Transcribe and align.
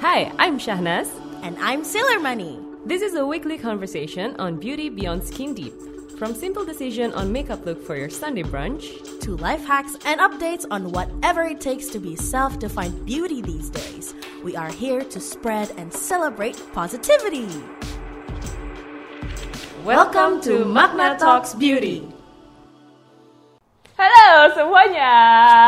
Hi, 0.00 0.32
I'm 0.38 0.58
Shahnaz. 0.58 1.10
And 1.42 1.58
I'm 1.58 1.84
Sailor 1.84 2.18
Money. 2.20 2.58
This 2.86 3.02
is 3.02 3.16
a 3.16 3.26
weekly 3.26 3.58
conversation 3.58 4.34
on 4.40 4.58
beauty 4.58 4.88
beyond 4.88 5.22
skin 5.22 5.52
deep. 5.52 5.74
From 6.18 6.34
simple 6.34 6.64
decision 6.64 7.12
on 7.12 7.30
makeup 7.30 7.66
look 7.66 7.84
for 7.84 7.96
your 7.96 8.08
Sunday 8.08 8.42
brunch, 8.42 9.20
To 9.20 9.36
life 9.36 9.62
hacks 9.62 9.98
and 10.06 10.18
updates 10.18 10.64
on 10.70 10.90
whatever 10.90 11.42
it 11.42 11.60
takes 11.60 11.88
to 11.88 11.98
be 11.98 12.16
self 12.16 12.58
defined 12.58 13.04
beauty 13.04 13.42
these 13.42 13.68
days. 13.68 14.14
We 14.42 14.56
are 14.56 14.72
here 14.72 15.02
to 15.04 15.20
spread 15.20 15.70
and 15.76 15.92
celebrate 15.92 16.56
positivity. 16.72 17.48
welcome 19.84 20.40
to 20.40 20.64
Magna 20.64 21.18
Talks 21.18 21.52
Beauty. 21.52 22.08
Halo 24.00 24.48
semuanya, 24.56 25.12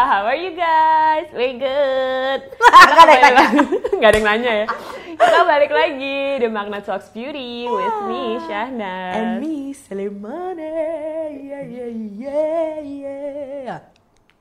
how 0.08 0.24
are 0.24 0.40
you 0.40 0.56
guys? 0.56 1.28
We 1.36 1.60
good. 1.60 2.40
Nggak 2.56 3.04
ada 3.04 3.12
yang 3.12 3.20
nanya. 3.20 3.44
Nggak 4.00 4.08
ada 4.08 4.16
yang 4.16 4.24
nanya 4.32 4.52
ya. 4.56 4.66
Kita 5.20 5.38
balik 5.44 5.68
lagi 5.68 6.40
di 6.40 6.48
Magna 6.48 6.80
Talks 6.80 7.12
Beauty 7.12 7.68
with 7.68 7.98
me, 8.08 8.40
Shahnaz. 8.48 9.20
And 9.20 9.44
me, 9.44 9.76
Money. 10.08 10.64
Yeah, 11.44 11.60
yeah, 11.60 11.92
yeah, 11.92 12.72
yeah. 12.80 13.80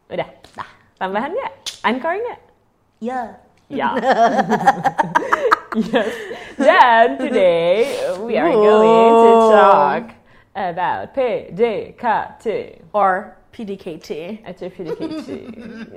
Udah, 0.08 0.30
dah. 0.56 0.70
Tambahan 0.96 1.36
nggak? 1.36 1.52
Encore 1.84 2.16
nggak? 2.16 2.40
Yeah. 3.04 3.44
Ya. 3.68 3.92
yes. 5.92 6.16
Then 6.56 7.20
today 7.20 7.92
we 8.24 8.40
are 8.40 8.56
going 8.56 9.16
to 9.20 9.32
talk 9.52 10.04
about 10.56 11.12
PDKT 11.12 12.88
Or 12.96 13.41
PDKT. 13.52 14.10
atau 14.42 14.68
PDKT. 14.74 15.28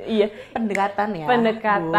Iya, 0.04 0.26
Pendekatan 0.50 1.08
ya. 1.14 1.26
pendekatan, 1.26 1.90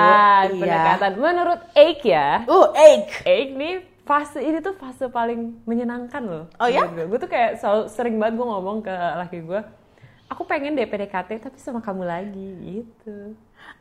Bu. 0.51 0.59
Iya. 0.59 0.61
pendekatan. 0.61 1.11
Menurut 1.15 1.61
Eik 1.71 1.99
ya, 2.03 2.43
Uh, 2.45 2.69
ache. 2.71 3.23
Eik 3.23 3.49
nih 3.53 3.73
fase 4.03 4.37
ini 4.37 4.59
tuh 4.59 4.75
fase 4.75 5.07
paling 5.07 5.63
menyenangkan 5.63 6.21
loh. 6.21 6.45
Oh 6.55 6.67
ya? 6.67 6.85
Gue 6.85 7.17
tuh 7.17 7.25
kayak 7.25 7.57
selalu 7.57 7.81
sering 7.87 8.15
banget 8.15 8.37
gue 8.37 8.47
ngomong 8.47 8.77
ke 8.79 8.93
laki 8.93 9.41
gue, 9.41 9.61
aku 10.27 10.41
pengen 10.43 10.73
deh 10.73 10.85
PDKT 10.85 11.41
tapi 11.41 11.57
sama 11.57 11.79
kamu 11.79 12.03
lagi 12.03 12.49
gitu. 12.61 13.33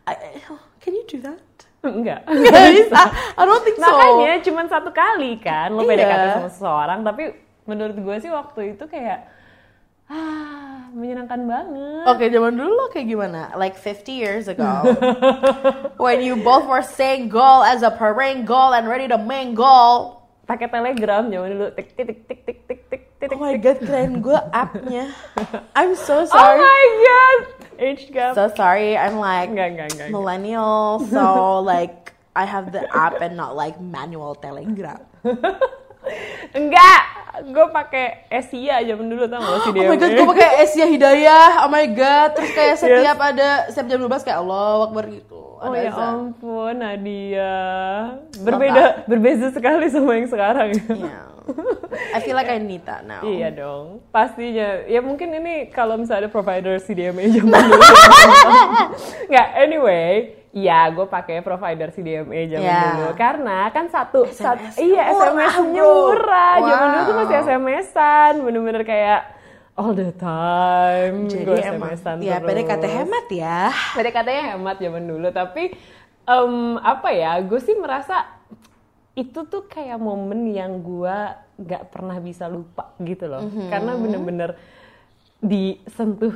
I, 0.06 0.41
can 0.78 0.92
you 0.92 1.05
do 1.05 1.20
that? 1.20 1.45
Enggak. 1.83 2.25
Gak 2.48 2.64
bisa. 2.72 3.02
I 3.36 3.42
don't 3.42 3.61
think 3.61 3.77
so. 3.77 3.84
Makanya 3.84 4.41
cuma 4.41 4.64
satu 4.64 4.89
kali 4.89 5.36
kan 5.36 5.69
lo 5.69 5.83
Iya. 5.83 5.91
PDKT 5.92 6.25
sama 6.33 6.48
seseorang, 6.48 7.00
tapi 7.02 7.22
menurut 7.64 7.92
gue 7.95 8.17
sih 8.19 8.30
waktu 8.30 8.72
itu 8.72 8.84
kayak 8.86 9.28
Ah, 10.15 10.87
menyenangkan 10.95 11.43
banget. 11.43 12.05
Oke, 12.07 12.17
okay, 12.23 12.29
zaman 12.31 12.55
dulu 12.55 12.70
lo 12.70 12.87
kayak 12.95 13.11
gimana? 13.11 13.51
Like 13.59 13.75
50 13.75 14.15
years 14.15 14.47
ago. 14.47 14.95
when 16.05 16.23
you 16.23 16.39
both 16.39 16.70
were 16.70 16.87
single 16.87 17.67
as 17.67 17.83
a 17.83 17.91
parangle 17.91 18.79
and 18.79 18.87
ready 18.87 19.11
to 19.11 19.19
mingle. 19.19 20.23
Pakai 20.47 20.70
telegram 20.70 21.27
zaman 21.27 21.59
dulu. 21.59 21.67
Tik 21.75 21.98
tik 21.98 22.07
tik 22.07 22.20
tik 22.31 22.41
tik 22.47 22.61
tik 22.70 22.83
tik 22.87 23.03
tik. 23.19 23.29
Oh 23.35 23.42
my 23.42 23.59
god, 23.59 23.83
keren 23.83 24.23
gue 24.23 24.39
app-nya. 24.55 25.11
I'm 25.79 25.98
so 25.98 26.23
oh 26.23 26.31
sorry. 26.31 26.61
Oh 26.61 26.62
my 26.62 26.85
god. 27.03 27.39
Age 27.75 28.15
gap. 28.15 28.39
So 28.39 28.47
sorry, 28.55 28.95
I'm 28.95 29.19
like 29.19 29.51
enggak, 29.51 29.75
enggak, 29.75 29.89
enggak, 29.98 30.09
millennial, 30.15 31.03
so 31.11 31.59
like 31.75 32.15
I 32.39 32.47
have 32.47 32.70
the 32.70 32.87
app 32.95 33.19
and 33.19 33.35
not 33.35 33.59
like 33.59 33.83
manual 33.83 34.39
telegram. 34.39 35.03
Enggak, 36.52 37.00
gue 37.44 37.66
pakai 37.69 38.06
Asia 38.28 38.78
zaman 38.80 39.06
dulu 39.06 39.24
tau 39.27 39.38
gak 39.38 39.58
sih 39.60 39.70
Oh 39.74 39.84
my 39.84 39.97
god, 39.97 40.11
gue 40.12 40.27
pakai 40.28 40.50
Asia 40.61 40.86
Hidayah. 40.86 41.48
Oh 41.62 41.70
my 41.70 41.86
god, 41.88 42.28
terus 42.33 42.50
kayak 42.52 42.74
Yes. 42.74 42.80
setiap 42.80 43.19
ada 43.19 43.48
setiap 43.69 43.86
jam 43.88 43.98
12 44.00 44.22
kayak 44.22 44.38
Allah 44.38 44.66
Akbar 44.84 45.05
gitu. 45.08 45.41
Oh 45.55 45.70
Ada 45.70 45.80
ya 45.80 45.91
azan. 45.91 46.08
ampun 46.28 46.74
Nadia 46.77 47.56
Berbeda, 48.36 49.06
berbeza 49.06 49.48
sekali 49.48 49.88
sama 49.88 50.12
yang 50.14 50.28
sekarang 50.28 50.69
Yeah. 50.77 51.33
I 52.11 52.20
feel 52.20 52.33
like 52.33 52.48
I 52.48 52.56
need 52.56 52.84
that 52.84 53.05
now. 53.05 53.20
Iya 53.20 53.52
dong, 53.52 54.00
pastinya. 54.08 54.80
Ya 54.84 54.98
mungkin 54.98 55.29
ini 55.30 55.68
kalau 55.68 55.96
misalnya 55.96 56.24
ada 56.24 56.30
provider 56.30 56.80
CDMA 56.80 57.29
zaman 57.29 57.52
dulu. 57.52 57.80
Nggak, 59.30 59.48
anyway, 59.55 60.40
ya 60.55 60.87
gue 60.89 61.03
pakai 61.05 61.42
provider 61.42 61.91
CDMA 61.91 62.47
zaman 62.48 62.63
Ya. 62.63 62.81
dulu 62.95 63.11
karena 63.13 63.59
kan 63.69 63.87
satu, 63.87 64.23
SMS. 64.25 64.39
sat- 64.39 64.79
iya 64.79 65.11
Murah, 65.11 65.27
SMS-nya 65.51 65.83
murah. 65.83 66.55
Zaman 66.63 66.87
dulu 66.87 67.01
tuh 67.01 67.11
Wow. 67.11 67.20
masih 67.20 67.37
SMS-an, 67.41 68.33
bener-bener 68.39 68.83
kayak 68.85 69.20
all 69.75 69.91
the 69.92 70.15
time. 70.15 71.27
Jadi 71.27 71.42
gue 71.42 71.59
emang 71.59 71.91
SMS-an 71.91 72.17
ya 72.20 72.39
terus. 72.39 72.48
PDKT 72.48 72.85
hemat 72.87 73.27
ya. 73.29 73.61
PDKT-nya 73.92 74.42
hemat 74.55 74.77
zaman 74.79 75.03
dulu, 75.05 75.29
tapi 75.29 75.75
em, 76.25 76.55
apa 76.79 77.09
ya? 77.11 77.35
Gue 77.41 77.59
sih 77.59 77.75
merasa 77.75 78.23
itu 79.13 79.42
tuh 79.45 79.67
kayak 79.67 79.98
momen 79.98 80.47
yang 80.48 80.79
gue 80.79 81.17
nggak 81.57 81.83
pernah 81.89 82.19
bisa 82.19 82.47
lupa 82.47 82.95
gitu 82.98 83.27
loh, 83.27 83.42
Mhm. 83.42 83.67
karena 83.69 83.92
bener-bener 83.92 84.51
disentuh 85.41 86.35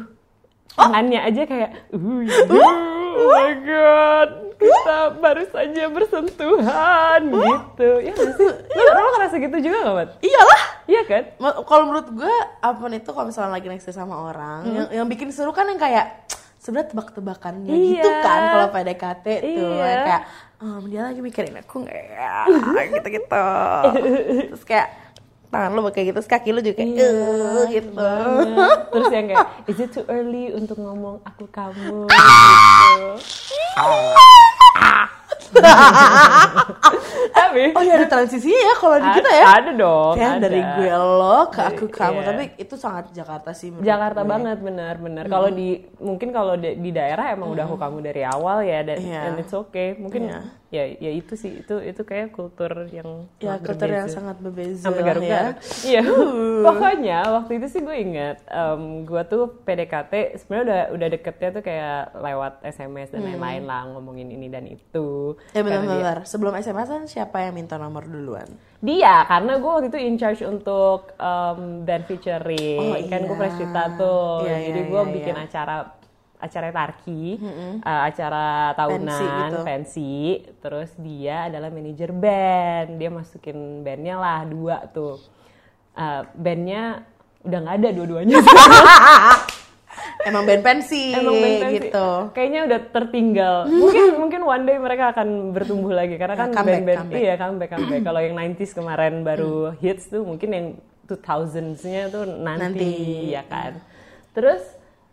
tangannya 0.75 1.21
aja 1.21 1.43
kayak, 1.43 1.71
uh, 1.91 1.97
oh 1.97 3.31
my 3.31 3.53
god, 3.61 4.29
kita 4.55 4.97
baru 5.17 5.43
saja 5.49 5.83
bersentuhan 5.89 7.21
gitu, 7.25 7.89
ya 8.01 8.12
sih? 8.15 8.51
Lo, 8.75 8.83
lo 8.93 9.09
ngerasa 9.12 9.37
gitu 9.39 9.56
juga 9.61 9.77
gak, 9.83 9.95
Mat? 9.95 10.11
Iyalah. 10.21 10.62
Iya 10.84 11.03
kan? 11.05 11.23
Kalau 11.62 11.84
menurut 11.84 12.09
gue, 12.11 12.34
apa 12.59 12.75
pun 12.75 12.91
itu 12.91 13.09
kalau 13.09 13.27
misalnya 13.27 13.53
lagi 13.53 13.69
next 13.69 13.89
sama 13.89 14.17
orang, 14.25 14.61
Hmm. 14.61 14.75
yang, 14.75 14.89
yang 14.95 15.06
bikin 15.06 15.29
seru 15.29 15.51
kan 15.51 15.65
yang 15.65 15.77
kayak 15.77 16.27
sebenarnya 16.59 16.91
tebak-tebakannya 16.91 17.71
Iya. 17.71 17.93
gitu 17.95 18.11
kan 18.19 18.41
kalau 18.50 18.67
PDKT 18.71 19.27
tuh 19.41 19.47
Iya. 19.73 19.87
yang 19.87 20.03
kayak 20.05 20.23
"Em, 20.59 20.83
dia 20.87 21.00
lagi 21.03 21.21
mikirin 21.21 21.55
aku 21.56 21.77
nggak 21.81 22.03
ya 22.11 22.35
gitu-gitu. 22.93 23.47
Terus 24.50 24.65
kayak 24.65 24.89
tangan 25.48 25.70
lu 25.70 25.81
kayak 25.88 26.06
gitu, 26.09 26.19
kaki 26.22 26.48
lu 26.50 26.60
juga 26.60 26.76
kayak 26.76 26.91
Iya, 26.91 27.09
"Eh," 27.09 27.66
gitu. 27.70 27.88
banget. 27.92 28.78
Terus 28.88 29.09
yang 29.09 29.26
kayak, 29.26 29.47
is 29.70 29.78
it 29.78 29.91
too 29.91 30.04
early 30.06 30.53
untuk 30.53 30.76
ngomong 30.76 31.22
aku 31.22 31.44
kamu? 31.48 32.04
gitu. 33.48 34.00
Tapi 37.31 37.62
Oh 37.72 37.81
iya 37.81 37.92
ada 37.97 38.06
transisinya 38.06 38.60
ya 38.60 38.75
kalau 38.76 38.97
di 38.98 39.08
kita 39.14 39.31
ya. 39.32 39.44
ada 39.54 39.70
dong. 39.72 40.14
Ada. 40.14 40.38
dari 40.38 40.60
gue 40.60 40.92
lo 40.92 41.38
ke 41.48 41.60
aku 41.64 41.84
kamu, 41.88 42.19
Iya. 42.19 42.26
tapi 42.26 42.42
itu 42.58 42.75
sangat 42.76 43.04
Jakarta 43.10 43.50
sih. 43.53 43.69
Jakarta 43.75 44.20
gue. 44.20 44.28
banget 44.28 44.56
benar-benar. 44.60 45.25
Kalau 45.26 45.48
di 45.48 45.82
mungkin 45.98 46.28
kalau 46.31 46.54
di, 46.54 46.76
di 46.76 46.91
daerah 46.91 47.32
emang 47.32 47.48
udah 47.48 47.64
aku 47.64 47.76
kamu 47.76 47.98
dari 48.03 48.22
awal 48.22 48.60
ya 48.60 48.84
dan 48.84 48.98
Iya. 49.00 49.20
and 49.25 49.38
it's 49.41 49.54
okay. 49.54 49.94
Mungkin 49.94 50.28
Iya. 50.28 50.38
Ya 50.69 50.84
ya 50.84 51.11
itu 51.11 51.33
sih 51.33 51.61
itu 51.61 51.81
itu 51.81 52.03
kayak 52.03 52.29
kultur 52.31 52.69
yang 52.87 53.25
Ya 53.39 53.56
kultur 53.56 53.89
yang 53.89 54.05
berbeza. 54.05 54.15
sangat 54.15 54.37
berbeza 54.37 54.84
sampai 54.84 55.01
garuk 55.03 55.25
ya. 55.25 55.56
Iya. 55.83 56.03
Pokoknya 56.61 57.19
waktu 57.33 57.53
itu 57.56 57.67
sih 57.69 57.81
gue 57.81 57.97
inget, 57.97 58.37
em, 58.47 58.83
gue 59.03 59.23
tuh 59.25 59.49
PDKT 59.62 60.12
sebenarnya 60.37 60.65
udah 60.65 60.83
udah 60.93 61.09
deketnya 61.09 61.49
tuh 61.51 61.62
kayak 61.62 62.01
lewat 62.15 62.53
SMS 62.62 63.09
dan 63.09 63.25
lain-lain 63.25 63.65
lah 63.65 63.89
ngomongin 63.89 64.29
ini 64.29 64.47
dan 64.47 64.67
itu. 64.67 65.41
Ya 65.51 65.55
dia- 65.55 65.65
benar-benar. 65.65 66.17
Sebelum 66.25 66.53
SMS 66.53 66.89
kan 66.91 67.05
siapa 67.06 67.41
yang 67.41 67.55
minta 67.55 67.75
nomor 67.75 68.05
duluan? 68.05 68.49
Dia, 68.79 69.27
karena 69.27 69.56
gue 69.56 69.67
waktu 69.69 69.89
itu 69.89 69.99
in 69.99 70.15
charge 70.15 70.43
untuk 70.43 71.17
em, 71.17 71.59
band 71.83 72.05
featuring. 72.05 72.79
Oh, 72.79 73.09
kan 73.09 73.21
gue 73.23 73.35
pernah 73.35 73.55
cerita 73.56 73.83
tuh. 73.97 74.45
Iya, 74.45 74.56
Jadi 74.69 74.81
iya, 74.81 74.87
gue 74.87 75.00
iya, 75.00 75.12
bikin 75.12 75.35
iya. 75.35 75.45
acara 75.45 75.77
acara 76.38 76.71
Tarki, 76.71 77.37
eh, 77.82 78.00
acara 78.09 78.72
tahunan, 78.75 79.50
Pensi 79.66 80.38
gitu. 80.38 80.54
Terus 80.59 80.91
dia 80.97 81.50
adalah 81.50 81.69
manajer 81.69 82.10
band. 82.10 82.97
Dia 82.97 83.10
masukin 83.10 83.82
bandnya 83.82 84.16
lah 84.16 84.47
dua 84.47 84.87
tuh. 84.88 85.19
Eh, 85.94 86.22
bandnya 86.34 87.03
udah 87.43 87.59
nggak 87.59 87.76
ada 87.82 87.88
dua-duanya. 87.91 88.37
Emang 90.26 90.44
band 90.47 90.62
pensi, 90.62 91.15
Emang 91.15 91.38
band 91.38 91.59
pensi. 91.62 91.75
gitu. 91.78 92.09
Kayaknya 92.34 92.60
udah 92.66 92.81
tertinggal. 92.91 93.55
Mungkin 93.70 94.05
mungkin 94.19 94.41
one 94.43 94.65
day 94.66 94.76
mereka 94.78 95.05
akan 95.15 95.55
bertumbuh 95.55 95.94
lagi 95.94 96.14
karena 96.19 96.35
kan 96.35 96.50
band-band 96.55 97.11
iya 97.14 97.35
comeback 97.38 97.70
comeback. 97.75 98.02
Kalau 98.02 98.20
yang 98.23 98.35
90s 98.35 98.73
kemarin 98.75 99.23
baru 99.23 99.75
hits 99.79 100.11
tuh 100.11 100.23
mungkin 100.26 100.49
yang 100.55 100.67
2000s-nya 101.08 102.12
tuh 102.12 102.29
nanti, 102.29 102.62
Nanti. 102.62 102.93
ya 103.32 103.43
kan. 103.49 103.81
Terus 104.37 104.61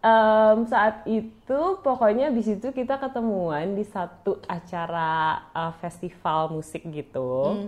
em, 0.05 0.57
saat 0.69 1.01
itu 1.09 1.59
pokoknya 1.81 2.29
di 2.29 2.45
situ 2.45 2.69
kita 2.69 3.01
ketemuan 3.01 3.73
di 3.73 3.81
satu 3.81 4.37
acara 4.45 5.41
uh, 5.49 5.73
festival 5.81 6.53
musik 6.53 6.85
gitu. 6.93 7.65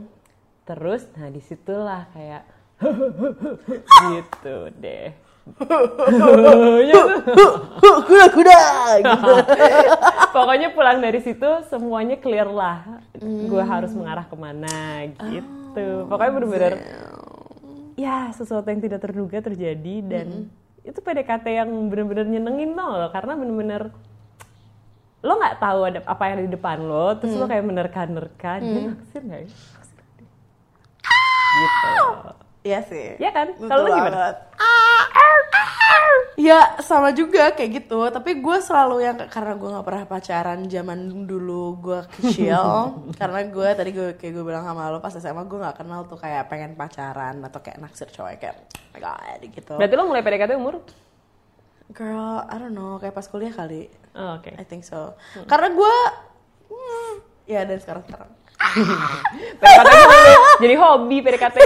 Terus 0.68 1.10
nah 1.18 1.34
di 1.34 1.42
situlah 1.42 2.06
kayak 2.14 2.44
gitu 4.14 4.58
deh. 4.78 5.10
Ya, 6.88 7.04
kuda 8.04 8.26
kuda 8.36 8.62
gitu. 9.00 9.34
Pokoknya 10.36 10.76
pulang 10.76 11.00
dari 11.00 11.24
situ 11.24 11.48
semuanya 11.72 12.20
clear 12.20 12.52
lah. 12.52 13.00
Gue 13.24 13.64
harus 13.64 13.96
mengarah 13.96 14.28
ke 14.28 14.36
mana 14.36 15.08
gitu. 15.08 16.04
Pokoknya 16.12 16.32
bener-bener 16.36 16.74
ya 17.98 18.30
sesuatu 18.36 18.68
yang 18.70 18.84
tidak 18.84 19.00
terduga 19.02 19.40
terjadi 19.42 19.96
dan 20.06 20.52
itu 20.88 21.00
PDKT 21.04 21.46
yang 21.52 21.70
bener-bener 21.92 22.24
nyenengin 22.24 22.72
tau 22.72 22.96
loh 22.96 23.12
karena 23.12 23.36
bener-bener 23.36 23.92
lo 25.20 25.34
nggak 25.36 25.60
tahu 25.60 25.80
ada 25.84 26.00
apa 26.08 26.24
yang 26.30 26.34
ada 26.40 26.46
di 26.48 26.54
depan 26.56 26.78
lo, 26.88 27.12
terus 27.20 27.36
lo 27.36 27.50
kayak 27.50 27.66
menerka-nerka, 27.68 28.64
dia 28.64 28.82
naksir 28.88 29.22
nggak 29.26 29.42
ya? 29.44 29.50
Naksir 29.52 30.06
dia? 30.16 30.30
Gitu. 31.58 31.92
Iya 32.64 32.80
sih. 32.86 33.08
Ya 33.20 33.30
kan? 33.34 33.52
Kalau 33.60 33.82
lo 33.84 33.90
gimana? 33.92 34.38
Ya 36.38 36.78
sama 36.86 37.10
juga 37.18 37.50
kayak 37.50 37.72
gitu, 37.82 37.98
tapi 38.14 38.38
gue 38.38 38.58
selalu 38.62 39.02
yang 39.02 39.18
karena 39.26 39.58
gue 39.58 39.70
nggak 39.74 39.88
pernah 39.90 40.06
pacaran 40.06 40.70
zaman 40.70 41.26
dulu 41.26 41.82
gue 41.82 42.00
kecil, 42.22 42.62
karena 43.20 43.42
gue 43.50 43.70
tadi 43.74 43.90
gue 43.90 44.14
kayak 44.22 44.38
gue 44.38 44.46
bilang 44.46 44.62
sama 44.62 44.94
lo 44.94 45.02
pas 45.02 45.18
SMA 45.18 45.50
gue 45.50 45.58
nggak 45.58 45.82
kenal 45.82 46.06
tuh 46.06 46.22
kayak 46.22 46.46
pengen 46.46 46.78
pacaran 46.78 47.42
atau 47.42 47.58
kayak 47.58 47.82
naksir 47.82 48.06
cowok 48.14 48.38
kayak 48.38 48.54
oh 48.70 49.02
god 49.02 49.42
gitu. 49.50 49.74
Berarti 49.82 49.96
lo 49.98 50.06
mulai 50.06 50.22
PDKT 50.22 50.54
umur? 50.62 50.86
Girl, 51.90 52.46
I 52.46 52.56
don't 52.62 52.78
know, 52.78 53.02
kayak 53.02 53.18
pas 53.18 53.26
kuliah 53.26 53.56
kali, 53.56 53.90
Oh, 54.18 54.42
Oke. 54.42 54.50
I 54.50 54.66
think 54.66 54.82
so. 54.82 55.14
Karena 55.46 55.70
gue, 55.78 55.96
hmm, 56.74 57.14
ya 57.46 57.62
dan 57.70 57.78
sekarang 57.78 58.02
sekarang. 58.10 58.30
PDKT 59.62 59.88
mulai 59.88 60.34
jadi 60.58 60.76
hobi 60.76 61.18
PDKT. 61.22 61.58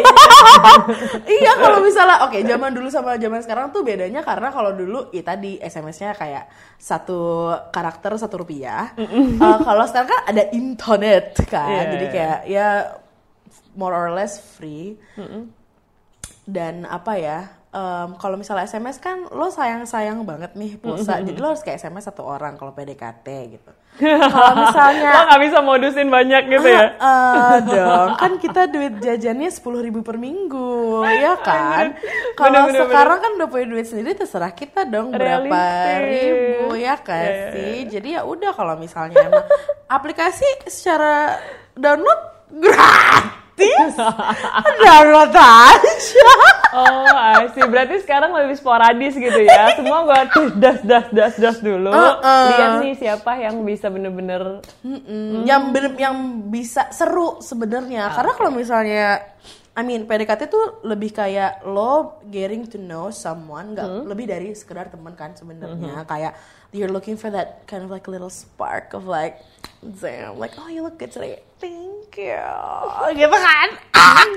iya 1.39 1.55
kalau 1.55 1.79
misalnya 1.79 2.23
oke 2.23 2.35
zaman 2.41 2.71
dulu 2.71 2.87
sama 2.87 3.15
zaman 3.15 3.39
sekarang 3.39 3.71
tuh 3.71 3.81
bedanya 3.81 4.19
karena 4.21 4.51
kalau 4.51 4.71
dulu 4.71 5.07
ya 5.09 5.23
tadi 5.23 5.55
SMS-nya 5.57 6.11
kayak 6.13 6.45
satu 6.75 7.21
karakter 7.69 8.15
satu 8.15 8.43
rupiah 8.43 8.91
Eh, 8.97 9.57
kalau 9.61 9.83
sekarang 9.85 10.09
kan 10.09 10.21
ada 10.27 10.43
internet 10.51 11.39
kan 11.47 11.69
Iya, 11.69 11.83
jadi 11.89 12.05
iya. 12.05 12.11
kayak 12.11 12.39
ya 12.45 12.67
more 13.73 13.93
or 13.93 14.11
less 14.11 14.35
free 14.37 14.99
dan 16.43 16.83
apa 16.83 17.13
ya 17.15 17.39
em, 17.71 18.09
kalau 18.19 18.35
misalnya 18.35 18.67
SMS 18.67 18.99
kan 18.99 19.27
lo 19.31 19.47
sayang 19.47 19.87
sayang 19.87 20.27
banget 20.27 20.55
nih 20.59 20.75
pulsa. 20.75 21.23
Jadi 21.23 21.39
lo 21.39 21.55
harus 21.55 21.63
kayak 21.63 21.79
SMS 21.79 22.11
satu 22.11 22.27
orang 22.27 22.59
kalau 22.59 22.75
PDKT 22.75 23.27
gitu. 23.55 23.71
Kalau 24.33 24.55
misalnya 24.55 25.11
lo 25.11 25.19
nggak 25.27 25.41
bisa 25.43 25.57
modusin 25.59 26.07
banyak 26.07 26.47
gitu 26.47 26.67
ya? 26.71 26.95
Ah, 26.95 27.59
dong, 27.59 28.09
kan 28.15 28.31
kita 28.39 28.71
duit 28.71 29.03
jajannya 29.03 29.51
sepuluh 29.51 29.83
ribu 29.83 29.99
per 29.99 30.15
minggu, 30.15 31.03
ya 31.05 31.35
kan? 31.47 31.99
Kalau 32.39 32.71
bener, 32.71 32.87
sekarang 32.87 33.19
kan 33.19 33.31
udah 33.35 33.47
punya 33.51 33.67
duit 33.67 33.85
sendiri, 33.91 34.15
terserah 34.15 34.55
kita 34.55 34.87
dong 34.87 35.11
berapa 35.11 35.61
ribu, 36.07 36.71
ya 36.79 36.95
kan 37.03 37.29
iya, 37.29 37.51
sih? 37.51 37.75
Jadi 37.91 38.09
ya 38.15 38.23
udah 38.23 38.55
kalau 38.55 38.79
misalnya 38.79 39.27
emang 39.27 39.45
aplikasi 39.99 40.47
secara 40.71 41.35
download 41.75 42.21
gratis, 42.47 43.40
download 44.77 45.31
aja. 45.35 46.31
Oh, 46.71 47.05
I 47.07 47.49
see. 47.49 47.61
Berarti 47.61 47.99
sekarang 47.99 48.31
lebih 48.31 48.55
sporadis 48.55 49.13
gitu 49.13 49.39
ya. 49.41 49.75
Semua 49.75 50.03
gua 50.03 50.23
tuh 50.27 50.53
das 50.53 50.79
das 50.81 51.05
das 51.09 51.33
das 51.35 51.57
dulu. 51.59 51.91
Uh-uh. 51.91 52.45
Lihat 52.47 52.71
nih 52.79 52.93
siapa 52.95 53.31
yang 53.37 53.61
bisa 53.61 53.87
bener-bener 53.87 54.63
Mm-mm. 54.81 55.43
yang 55.43 55.69
bener 55.69 55.93
yang 55.95 56.15
bisa 56.47 56.87
seru 56.89 57.39
sebenarnya 57.39 58.07
Ah, 58.07 58.13
karena 58.13 58.33
kalau 58.33 58.51
misalnya 58.51 59.23
I 59.71 59.81
mean 59.81 60.03
PDKT 60.03 60.41
tuh 60.47 60.65
lebih 60.83 61.11
kayak 61.11 61.63
lo 61.63 62.19
getting 62.25 62.67
to 62.67 62.75
know 62.75 63.07
someone 63.07 63.71
nggak 63.71 63.87
Hmm. 63.87 64.03
lebih 64.03 64.25
dari 64.25 64.51
sekedar 64.51 64.87
teman 64.87 65.13
kan 65.13 65.31
sebenarnya 65.31 66.03
kayak 66.03 66.35
you're 66.71 66.91
looking 66.91 67.15
for 67.15 67.27
that 67.27 67.63
kind 67.65 67.79
of 67.79 67.87
like 67.87 68.03
little 68.05 68.27
spark 68.27 68.91
of 68.91 69.03
like 69.03 69.39
damn 69.81 70.35
like 70.35 70.55
oh 70.55 70.67
you 70.67 70.79
look 70.81 70.95
good 70.95 71.07
today 71.07 71.39
thank 71.61 72.17
you 72.17 72.41
gitu 73.21 73.37
kan 73.37 73.69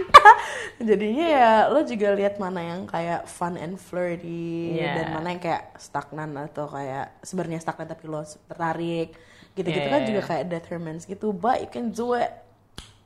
jadinya 0.88 1.26
ya 1.26 1.52
lo 1.72 1.80
juga 1.82 2.12
lihat 2.12 2.36
mana 2.36 2.60
yang 2.60 2.84
kayak 2.84 3.24
fun 3.24 3.56
and 3.56 3.80
flirty 3.80 4.76
Yeah. 4.76 5.00
dan 5.00 5.06
mana 5.16 5.26
yang 5.32 5.42
kayak 5.42 5.72
stagnan 5.80 6.36
atau 6.36 6.68
kayak 6.68 7.16
sebenarnya 7.24 7.64
stagnan 7.64 7.88
tapi 7.88 8.04
lo 8.06 8.20
tertarik 8.22 9.16
gitu-gitu 9.56 9.88
Yeah, 9.88 9.92
kan 9.92 10.00
yeah, 10.04 10.08
juga 10.12 10.20
yeah. 10.20 10.28
kayak 10.28 10.44
determines 10.52 11.02
gitu 11.08 11.32
but 11.32 11.64
you 11.64 11.70
can 11.70 11.90
do 11.90 12.12
it 12.12 12.30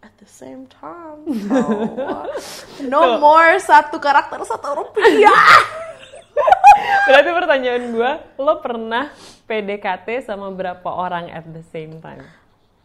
at 0.03 0.15
the 0.19 0.29
same 0.29 0.67
time 0.67 1.23
so, 1.49 2.83
no 2.83 3.23
more 3.23 3.59
satu 3.63 4.03
karakter 4.03 4.43
satu 4.43 4.85
rupiah 4.85 5.47
Berarti 7.09 7.31
pertanyaan 7.35 7.83
gua, 7.91 8.13
lo 8.39 8.63
pernah 8.63 9.11
PDKT 9.49 10.29
sama 10.29 10.53
berapa 10.53 10.87
orang 10.87 11.33
at 11.33 11.43
the 11.51 11.65
same 11.73 11.99
time? 11.99 12.23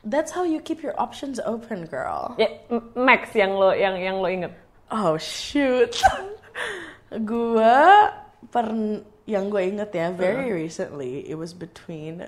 That's 0.06 0.32
how 0.32 0.44
you 0.44 0.60
keep 0.60 0.84
your 0.84 0.94
options 1.00 1.40
open 1.44 1.86
girl. 1.86 2.36
Ya, 2.38 2.48
max 2.96 3.36
yang 3.36 3.56
lo 3.56 3.72
yang 3.72 4.00
yang 4.00 4.20
lo 4.20 4.28
inget. 4.28 4.54
oh 4.92 5.18
shoot. 5.18 6.02
Gua 7.30 8.12
per 8.52 8.68
yang 9.24 9.48
gue 9.48 9.64
inget 9.64 9.92
ya 9.96 10.12
very 10.12 10.52
uh-huh. 10.52 10.60
recently 10.68 11.24
it 11.24 11.40
was 11.40 11.56
between 11.56 12.20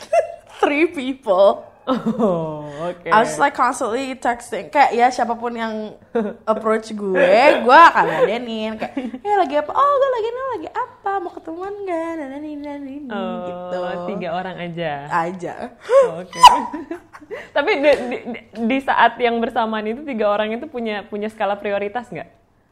three 0.60 0.84
people 0.84 1.64
Oh, 1.84 2.64
oke. 2.82 3.04
I 3.06 3.18
was 3.20 3.36
like 3.36 3.52
constantly 3.52 4.16
texting 4.16 4.68
kayak 4.68 4.92
ya 4.92 5.06
siapa 5.08 5.32
pun 5.32 5.52
yang 5.52 5.92
approach 6.52 6.90
gue, 6.90 7.30
gue 7.60 7.78
akan 7.84 8.04
ladenin 8.06 8.74
kayak 8.74 8.94
eh 9.20 9.36
lagi 9.36 9.54
apa? 9.54 9.68
Oh 9.70 9.92
gue 9.94 10.10
lagi 10.10 10.28
nih 10.28 10.44
lagi 10.50 10.68
apa? 10.70 11.10
Mau 11.20 11.28
ketemuan 11.28 11.74
gak? 11.84 12.10
Nah, 12.16 12.26
nah, 12.26 12.40
nah, 12.40 12.76
nah, 12.76 13.12
Oh, 13.12 13.36
gitu 13.44 13.78
tiga 14.10 14.28
orang 14.32 14.56
aja. 14.58 14.92
aja. 15.10 15.54
Oh, 16.08 16.24
Oke. 16.24 16.40
Tapi 17.56 17.70
di, 17.76 17.90
di, 18.08 18.18
di- 18.64 18.84
saat 18.84 19.16
yang 19.16 19.36
bersamaan 19.38 19.84
itu 19.84 20.04
tiga 20.04 20.28
orang 20.28 20.52
itu 20.52 20.64
punya 20.64 21.04
punya 21.04 21.28
skala 21.28 21.56
prioritas 21.56 22.08
nggak? 22.08 22.28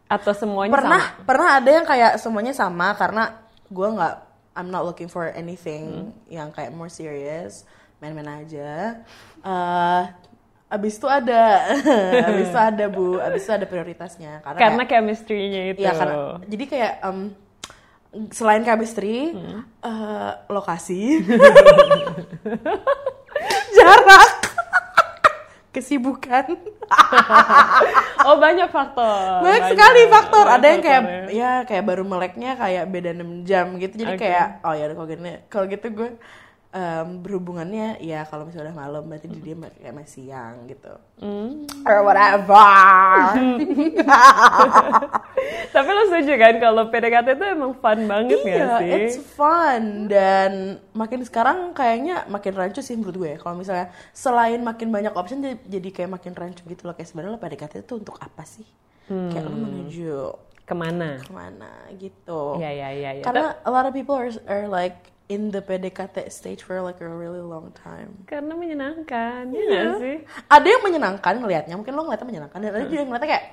Atau 0.09 0.33
semuanya 0.33 0.73
Pernah 0.73 1.01
sama? 1.03 1.25
pernah 1.25 1.49
ada 1.57 1.71
yang 1.71 1.85
kayak 1.85 2.13
semuanya 2.17 2.53
sama 2.53 2.93
karena 2.93 3.33
gue 3.69 3.89
nggak 3.89 4.15
I'm 4.53 4.69
not 4.69 4.85
looking 4.85 5.09
for 5.09 5.33
anything 5.33 6.13
yang 6.29 6.53
kayak 6.53 6.69
more 6.71 6.93
serious, 6.93 7.65
main-main 8.03 8.43
aja. 8.43 8.99
Eh 9.41 10.03
abis 10.69 10.97
itu 10.97 11.07
ada, 11.07 11.69
abis 12.29 12.49
itu 12.49 12.59
ada 12.59 12.85
bu, 12.89 13.17
abis 13.19 13.43
itu 13.43 13.53
ada 13.53 13.65
prioritasnya 13.65 14.41
karena, 14.41 14.59
Karena 14.59 14.83
kayak- 14.83 14.91
chemistry-nya 14.91 15.63
itu. 15.71 15.81
Iya 15.81 15.93
karena 15.95 16.17
jadi 16.43 16.65
kayak 16.67 16.93
em, 17.03 17.19
selain 18.29 18.63
chemistry, 18.63 19.37
eh, 19.81 20.31
lokasi, 20.49 21.21
jarak, 23.73 24.31
kesibukan, 25.71 26.47
Oh 28.23 28.37
banyak 28.39 28.69
faktor. 28.69 29.43
banyak 29.43 29.65
sekali 29.73 30.01
faktor. 30.07 30.45
banyak 30.45 30.57
Ada 30.57 30.67
yang 30.69 30.81
kayak 30.81 31.03
faktornya. 31.03 31.33
ya 31.33 31.53
kayak 31.65 31.85
baru 31.85 32.05
meleknya 32.05 32.51
kayak 32.55 32.85
beda 32.87 33.11
6 33.13 33.43
jam 33.43 33.67
gitu. 33.77 33.95
Jadi 33.99 34.13
Oke. 34.15 34.23
kayak 34.23 34.47
oh 34.63 34.73
ya 34.73 34.85
kalau 34.89 35.07
gini, 35.07 35.33
kalau 35.49 35.65
gitu 35.67 35.87
gue 35.91 36.11
em, 36.73 37.21
berhubungannya 37.21 38.01
ya 38.01 38.25
kalau 38.25 38.49
misalnya 38.49 38.73
udah 38.73 38.79
malam 38.81 39.03
berarti 39.05 39.29
dia 39.29 39.55
kayak 39.55 39.95
masih 39.95 40.11
siang 40.25 40.65
gitu. 40.67 40.93
Hmm. 41.21 41.69
Or 41.85 42.01
whatever. 42.09 42.73
Tapi 45.75 45.89
lo 45.93 46.03
setuju 46.09 46.33
kan 46.41 46.55
kalau 46.57 46.83
PDKT 46.89 47.29
itu 47.37 47.45
emang 47.45 47.73
fun 47.77 48.09
banget 48.09 48.41
iya, 48.45 48.57
nggak 48.57 48.81
sih? 48.81 48.91
it's 48.93 49.17
fun 49.37 50.09
dan 50.09 50.81
makin 50.97 51.21
sekarang 51.25 51.77
kayaknya 51.77 52.25
makin 52.33 52.53
rancu 52.57 52.81
sih 52.81 52.97
menurut 52.97 53.17
gue. 53.21 53.33
Kalau 53.37 53.55
misalnya 53.61 53.93
selain 54.17 54.61
makin 54.65 54.89
banyak 54.89 55.13
option 55.13 55.45
jadi, 55.45 55.61
jadi 55.69 55.89
kayak 55.93 56.11
makin 56.17 56.33
rancu 56.33 56.65
gitu 56.65 56.89
loh. 56.89 56.97
Kayak 56.97 57.09
sebenarnya 57.13 57.37
lo 57.37 57.41
PDKT 57.41 57.85
itu 57.85 57.95
untuk 58.01 58.17
apa 58.17 58.49
sih? 58.49 58.65
Kayak 59.13 59.45
lo 59.45 59.53
menuju 59.53 60.17
Ke 60.63 60.79
mana? 60.79 61.21
ke 61.21 61.33
mana 61.35 61.69
gitu. 62.01 62.57
Iya 62.57 62.71
iya 62.73 62.89
iya. 62.97 63.11
iya. 63.21 63.25
Karena 63.27 63.61
a 63.61 63.71
lot 63.71 63.85
of 63.85 63.93
people 63.93 64.17
are, 64.17 64.33
are 64.49 64.71
like 64.71 65.12
in 65.33 65.49
the 65.49 65.61
PDKT 65.61 66.29
stage 66.29 66.61
for 66.61 66.77
like 66.79 67.01
a 67.01 67.09
really 67.09 67.41
long 67.41 67.73
time. 67.73 68.13
Karena 68.25 68.53
menyenangkan, 68.53 69.49
ya 69.49 69.57
Iya. 69.57 69.81
nggak 69.89 69.95
sih? 69.99 70.17
Ada 70.47 70.67
yang 70.69 70.83
menyenangkan 70.85 71.35
ngelihatnya, 71.41 71.75
mungkin 71.75 71.93
lo 71.93 72.05
ngeliatnya 72.05 72.29
menyenangkan. 72.29 72.59
Dan 72.61 72.71
ada 72.71 72.85
juga 72.85 73.01
yang 73.01 73.09
ngeliatnya 73.09 73.31
kayak, 73.33 73.47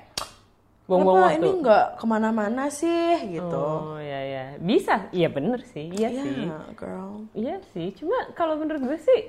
Buang-buang 0.84 1.16
kenapa 1.16 1.30
waktu. 1.30 1.38
ini 1.38 1.50
nggak 1.62 1.86
ke 1.96 2.04
mana-mana 2.04 2.64
sih 2.68 3.14
gitu. 3.30 3.62
Oh 3.62 3.94
iya 3.96 4.20
iya. 4.26 4.44
Bisa, 4.58 5.06
iya 5.10 5.28
bener 5.30 5.62
sih, 5.64 5.86
iya 5.88 6.10
Iya, 6.10 6.22
sih. 6.26 6.42
girl. 6.74 7.10
Iya 7.30 7.56
sih, 7.70 7.94
cuma 7.94 8.18
kalau 8.34 8.58
menurut 8.58 8.82
gue 8.82 8.98
sih 8.98 9.20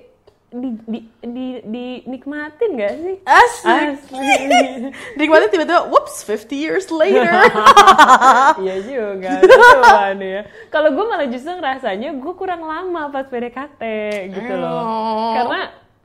di 0.51 0.75
di 0.84 1.00
di 1.24 1.48
dinikmatin 1.63 2.75
gak 2.75 2.93
sih? 3.00 3.15
Asik. 3.24 3.72
Asli. 3.72 4.36
Nikmatin 5.20 5.48
tiba-tiba, 5.48 5.88
whoops, 5.88 6.27
50 6.27 6.51
years 6.51 6.91
later. 6.91 7.24
iya 8.63 8.75
juga, 8.84 9.39
ya. 10.20 10.41
Kalau 10.67 10.91
gue 10.91 11.05
malah 11.08 11.27
justru 11.31 11.55
ngerasanya 11.55 12.20
gue 12.20 12.34
kurang 12.36 12.67
lama 12.67 13.08
pas 13.08 13.24
PDKT 13.31 13.84
gitu 14.36 14.53
loh. 14.60 14.84
Oh. 14.84 15.31
Karena 15.39 15.60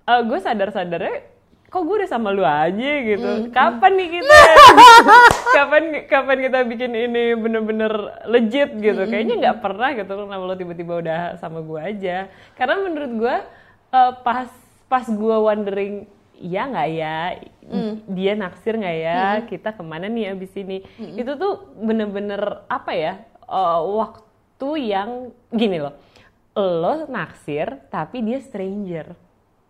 eh, 0.07 0.23
gue 0.23 0.39
sadar-sadarnya 0.39 1.35
kok 1.67 1.83
gue 1.83 1.97
udah 1.99 2.11
sama 2.11 2.31
lu 2.31 2.47
aja 2.47 2.93
gitu. 3.03 3.27
Mm. 3.27 3.51
Kapan 3.51 3.93
nih 3.99 4.09
kita? 4.23 4.39
kapan 5.59 5.83
kapan 6.07 6.39
kita 6.47 6.59
bikin 6.71 6.93
ini 6.95 7.35
bener-bener 7.35 7.93
legit 8.31 8.79
gitu? 8.79 9.11
Kayaknya 9.11 9.35
nggak 9.43 9.59
pernah 9.59 9.91
gitu 9.91 10.13
kenapa 10.15 10.43
lo 10.47 10.55
tiba-tiba 10.55 11.03
udah 11.03 11.21
sama 11.43 11.67
gue 11.67 11.81
aja. 11.83 12.31
Karena 12.55 12.79
menurut 12.79 13.13
gue 13.19 13.37
eh, 13.91 14.13
pas 14.23 14.49
pas 14.87 15.07
gue 15.07 15.37
wondering 15.37 16.07
ya 16.37 16.69
nggak 16.69 16.89
ya 16.93 17.19
dia 18.07 18.33
naksir 18.35 18.77
nggak 18.77 18.97
ya 18.97 19.21
kita 19.45 19.73
ke 19.73 19.83
mana 19.83 20.07
nih 20.07 20.31
abis 20.31 20.53
ini 20.55 20.85
itu 20.97 21.33
tuh 21.35 21.75
bener-bener 21.77 22.63
apa 22.69 22.93
ya 22.93 23.15
eh, 23.45 23.81
waktu 23.83 24.69
yang 24.85 25.11
gini 25.51 25.81
loh 25.81 25.97
lo 26.57 27.05
naksir 27.07 27.85
tapi 27.93 28.25
dia 28.25 28.41
stranger. 28.41 29.13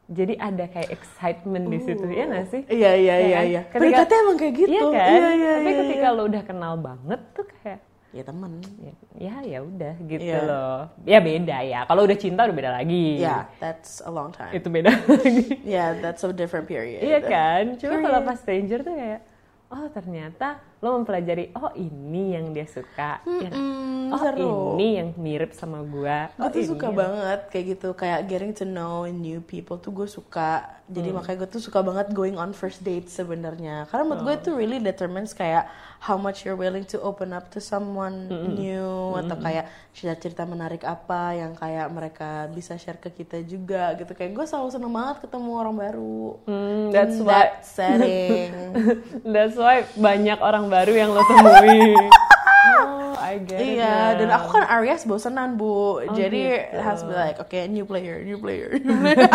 Jadi 0.07 0.39
ada 0.39 0.71
kayak 0.71 0.95
excitement 0.95 1.67
di 1.67 1.83
situ 1.83 2.07
ya 2.07 2.31
nggak 2.31 2.47
sih? 2.47 2.63
Iya 2.71 2.93
iya 2.95 3.15
Ya 3.19 3.19
iya 3.19 3.35
kan? 3.35 3.47
iya. 3.51 3.63
Ketika- 3.67 4.23
emang 4.23 4.37
kayak 4.39 4.55
gitu. 4.55 4.71
Iya 4.71 4.83
kan? 4.87 5.11
Iya 5.11 5.29
iya 5.35 5.51
Tapi 5.59 5.67
iya, 5.67 5.79
ketika 5.83 6.07
iya. 6.07 6.15
lo 6.15 6.23
udah 6.31 6.43
kenal 6.47 6.75
banget 6.79 7.21
tuh 7.35 7.47
kayak 7.59 7.81
ya 8.17 8.25
temen. 8.25 8.53
ya 8.79 8.93
ya, 9.15 9.35
ya 9.47 9.59
udah 9.61 9.95
gitu 10.03 10.25
Iya. 10.25 10.41
loh. 10.43 10.79
Ya 11.05 11.19
beda 11.19 11.57
ya. 11.63 11.81
Kalau 11.85 12.03
udah 12.03 12.17
cinta 12.17 12.43
udah 12.43 12.57
beda 12.57 12.71
lagi. 12.73 13.19
Yeah, 13.19 13.45
that's 13.59 14.01
a 14.01 14.09
long 14.09 14.31
time. 14.31 14.51
Itu 14.51 14.67
beda 14.67 14.89
lagi. 14.97 15.61
Yeah, 15.61 15.97
that's 15.99 16.21
a 16.21 16.33
different 16.33 16.65
period. 16.65 17.01
Iya 17.01 17.21
kan? 17.21 17.77
Cuma 17.77 18.01
kalau 18.01 18.21
pas 18.23 18.37
stranger 18.37 18.81
tuh 18.81 18.93
kayak 18.93 19.21
oh 19.67 19.91
ternyata 19.91 20.57
lo 20.79 20.95
mempelajari 20.95 21.51
oh 21.53 21.75
ini 21.75 22.33
yang 22.33 22.51
dia 22.51 22.65
suka. 22.65 23.19
ya? 23.19 23.51
Mm, 23.51 24.09
oh 24.09 24.19
seru. 24.21 24.55
ini 24.73 24.89
yang 24.95 25.09
mirip 25.17 25.51
sama 25.51 25.83
gua. 25.83 26.31
Gue 26.33 26.39
oh, 26.39 26.49
tuh 26.49 26.61
ini 26.61 26.69
suka 26.69 26.87
yang- 26.87 26.95
banget 26.97 27.41
kayak 27.51 27.65
gitu, 27.69 27.89
kayak 27.93 28.21
getting 28.25 28.53
to 28.53 28.63
know 28.63 29.03
new 29.05 29.43
people 29.43 29.75
tuh 29.75 29.91
gue 29.91 30.07
suka. 30.07 30.63
Jadi 30.87 31.11
Hmm. 31.11 31.19
makanya 31.19 31.43
gue 31.43 31.51
tuh 31.51 31.59
suka 31.61 31.83
banget 31.83 32.13
going 32.13 32.37
on 32.37 32.53
first 32.53 32.79
date 32.81 33.11
sebenarnya. 33.11 33.85
Karena 33.87 34.07
menurut 34.07 34.23
gue 34.23 34.33
Oh. 34.33 34.39
itu 34.39 34.51
really 34.55 34.79
determines 34.79 35.33
kayak 35.33 35.67
how 36.07 36.15
much 36.15 36.47
you're 36.47 36.55
willing 36.55 36.87
to 36.87 37.03
open 37.03 37.35
up 37.35 37.51
to 37.51 37.59
someone 37.59 38.31
Hmm, 38.31 38.55
new 38.55 38.91
atau 39.19 39.35
kayak 39.37 39.67
cerita-cerita 39.91 40.47
menarik 40.47 40.83
apa 40.83 41.35
yang 41.35 41.53
kayak 41.53 41.91
mereka 41.91 42.47
bisa 42.49 42.79
share 42.79 42.95
ke 42.97 43.11
kita 43.11 43.43
juga 43.43 43.91
gitu. 43.95 44.15
Kayak 44.15 44.33
gue 44.33 44.47
selalu 44.47 44.69
seneng 44.71 44.93
banget 44.93 45.27
ketemu 45.27 45.51
orang 45.53 45.75
baru. 45.75 46.23
Hmm, 46.47 46.95
that's 46.95 47.19
in 47.19 47.27
why 47.27 47.33
that 47.35 47.67
setting. 47.67 48.51
that's 49.35 49.59
why 49.59 49.83
banyak 49.93 50.39
orang 50.39 50.71
baru 50.71 50.95
yang 50.95 51.11
lo 51.11 51.27
temui. 51.27 51.99
oh, 52.71 53.15
I 53.17 53.39
get 53.39 53.59
it 53.59 53.79
Iya, 53.79 54.19
dan 54.19 54.29
now. 54.29 54.39
aku 54.39 54.47
kan 54.55 54.65
Aries 54.71 55.03
bosenan 55.03 55.55
bu, 55.55 56.03
jadi 56.13 56.43
gitu. 56.63 56.77
it 56.77 56.83
has 56.83 57.03
be 57.03 57.11
like, 57.11 57.39
okay, 57.39 57.67
new 57.67 57.83
player, 57.83 58.23
new 58.23 58.39
player, 58.39 58.79
new 58.79 58.95
player. 59.03 59.27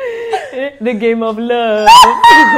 The 0.80 0.94
game 0.94 1.22
of 1.22 1.38
love. 1.38 1.88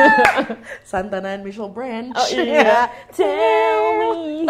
Santana 0.90 1.36
and 1.36 1.44
Michelle 1.44 1.68
Branch. 1.68 2.12
Oh 2.16 2.28
iya. 2.32 2.88
Tell 3.12 3.82
me. 4.00 4.48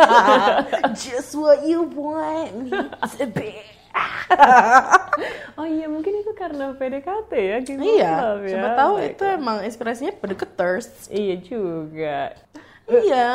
Just 0.94 1.34
what 1.34 1.66
you 1.66 1.82
want 1.90 2.68
me 2.68 2.70
to 3.18 3.26
be. 3.26 3.58
oh 5.60 5.66
iya, 5.68 5.84
mungkin 5.84 6.24
itu 6.24 6.32
karena 6.32 6.72
PDKT 6.72 7.32
ya, 7.36 7.56
game 7.60 7.84
of 7.84 7.92
iya, 7.92 8.12
love 8.16 8.42
ya. 8.48 8.50
siapa 8.56 8.70
tahu 8.72 8.92
Baik. 8.96 9.10
itu 9.12 9.24
emang 9.28 9.56
inspirasinya 9.60 10.12
pendeketers. 10.16 10.88
Iya 11.12 11.36
juga. 11.44 12.18
iya, 12.88 13.28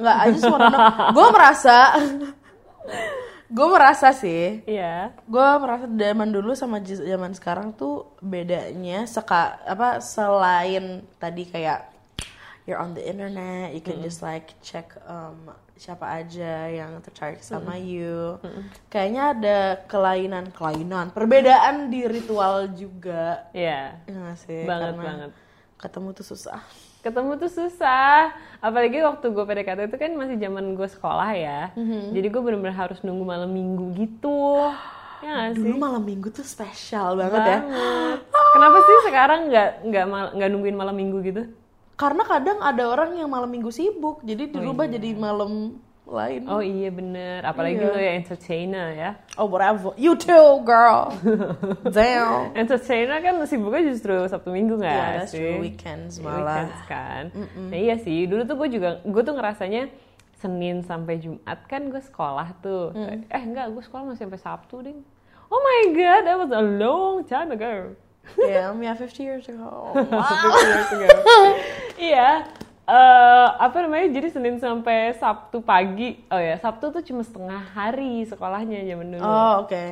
nggak 0.00 0.16
aja 0.24 0.38
semua 0.40 0.58
Gue 1.12 1.26
merasa, 1.28 1.76
gue 3.48 3.66
merasa 3.66 4.12
sih, 4.12 4.60
Iya. 4.64 5.16
gue 5.24 5.48
merasa 5.56 5.88
zaman 5.88 6.28
dulu 6.28 6.52
sama 6.52 6.78
zaman 6.84 7.32
sekarang 7.32 7.72
tuh 7.72 8.04
bedanya 8.20 9.08
seka 9.08 9.56
apa 9.64 10.04
selain 10.04 11.00
tadi 11.16 11.48
kayak 11.48 11.88
you're 12.68 12.76
on 12.76 12.92
the 12.92 13.00
internet 13.00 13.72
you 13.72 13.80
can 13.80 14.04
just 14.04 14.20
like 14.20 14.52
check 14.60 14.92
um, 15.08 15.48
siapa 15.74 16.04
aja 16.20 16.68
yang 16.68 17.00
tertarik 17.00 17.40
sama 17.40 17.78
you. 17.78 18.36
Kayaknya 18.90 19.22
ada 19.32 19.58
kelainan 19.86 20.52
kelainan 20.52 21.08
perbedaan 21.08 21.88
di 21.88 22.04
ritual 22.04 22.68
juga. 22.74 23.48
Iya. 23.56 23.96
ya 24.04 24.12
nggak 24.12 24.38
sih? 24.38 24.62
Banget, 24.66 24.92
Karena 24.92 25.04
banget. 25.08 25.30
ketemu 25.78 26.08
tuh 26.12 26.26
susah 26.26 26.60
ketemu 27.08 27.30
tuh 27.40 27.50
susah. 27.50 28.30
Apalagi 28.60 29.00
waktu 29.00 29.26
gue 29.32 29.44
PDKT 29.44 29.80
itu 29.88 29.96
kan 29.96 30.12
masih 30.12 30.36
zaman 30.36 30.76
gue 30.76 30.88
sekolah 30.88 31.30
ya. 31.32 31.60
Mhm. 31.72 32.12
jadi 32.12 32.26
gue 32.28 32.42
bener-bener 32.44 32.76
harus 32.76 33.00
nunggu 33.00 33.24
malam 33.24 33.50
minggu 33.50 33.96
gitu. 33.96 34.68
Ya 35.18 35.50
gak 35.50 35.58
sih? 35.58 35.66
dulu 35.66 35.82
malam 35.82 36.06
minggu 36.06 36.30
tuh 36.30 36.46
spesial 36.46 37.18
banget 37.18 37.42
ya. 37.42 37.58
Banget. 37.66 38.18
kenapa 38.54 38.76
sih 38.86 38.96
sekarang 39.10 39.40
nggak 39.50 39.70
nggak 39.90 40.04
nggak 40.38 40.48
nungguin 40.54 40.78
malam 40.78 40.94
minggu 40.94 41.18
gitu? 41.26 41.42
Karena 41.98 42.22
kadang 42.22 42.62
ada 42.62 42.86
orang 42.86 43.18
yang 43.18 43.26
malam 43.26 43.50
minggu 43.50 43.66
sibuk 43.74 44.22
jadi 44.22 44.46
dirubah 44.46 44.86
jadi 44.86 45.18
malam 45.18 45.74
lain 46.08 46.48
oh 46.48 46.58
iya 46.58 46.88
bener 46.88 47.40
apalagi 47.42 47.76
Iya. 47.76 47.86
lo 47.86 47.96
ya 47.96 48.12
entertainer 48.14 48.86
ya 48.90 49.10
Oh 49.36 49.46
whatever. 49.46 49.94
You 49.94 50.16
too, 50.16 50.64
girl. 50.64 51.14
Damn. 51.96 52.56
entertainer 52.56 53.20
kan 53.20 53.38
sibuknya 53.44 53.86
justru 53.86 54.16
sabtu 54.24 54.50
minggu 54.50 54.76
nggak 54.76 54.88
Yeah, 54.90 55.12
that's 55.20 55.30
sih 55.30 55.38
true. 55.38 55.60
Weekends 55.60 56.12
Iya, 56.16 56.24
malah. 56.24 56.40
weekends 56.40 56.80
kan 56.84 57.22
nah 57.68 57.78
iya 57.78 57.96
sih 57.96 58.24
dulu 58.24 58.42
tuh 58.42 58.56
gue 58.56 58.68
juga 58.72 58.88
gue 59.00 59.22
tuh 59.22 59.34
ngerasanya 59.34 59.82
Senin 60.34 60.80
sampai 60.80 61.18
Jumat 61.18 61.58
kan 61.64 61.86
gue 61.86 62.00
sekolah 62.00 62.48
tuh 62.58 62.94
Mm. 62.94 63.26
eh 63.26 63.42
enggak 63.42 63.68
gue 63.68 63.82
sekolah 63.82 64.02
masih 64.06 64.24
sampai 64.24 64.38
Sabtu 64.38 64.76
ding 64.80 64.98
oh 65.46 65.58
my 65.58 65.80
god 65.92 66.20
that 66.24 66.36
was 66.36 66.50
a 66.50 66.62
long 66.62 67.20
time 67.22 67.50
ago 67.50 67.92
Yeah, 68.36 68.76
yeah, 68.76 68.92
50 68.92 69.24
years 69.24 69.48
ago. 69.48 69.88
Years 69.96 70.90
ago. 70.92 71.08
iya 72.12 72.44
eh 72.88 73.48
apa 73.60 73.84
namanya 73.84 74.08
jadi 74.08 74.32
Senin 74.32 74.56
sampai 74.56 75.12
Sabtu 75.12 75.60
pagi 75.60 76.24
oh 76.32 76.40
ya 76.40 76.56
Sabtu 76.56 76.88
tuh 76.88 77.04
cuma 77.04 77.20
setengah 77.20 77.60
hari 77.76 78.24
sekolahnya 78.24 78.80
zaman 78.80 79.06
dulu 79.12 79.22
Oh, 79.22 79.68
oke. 79.68 79.84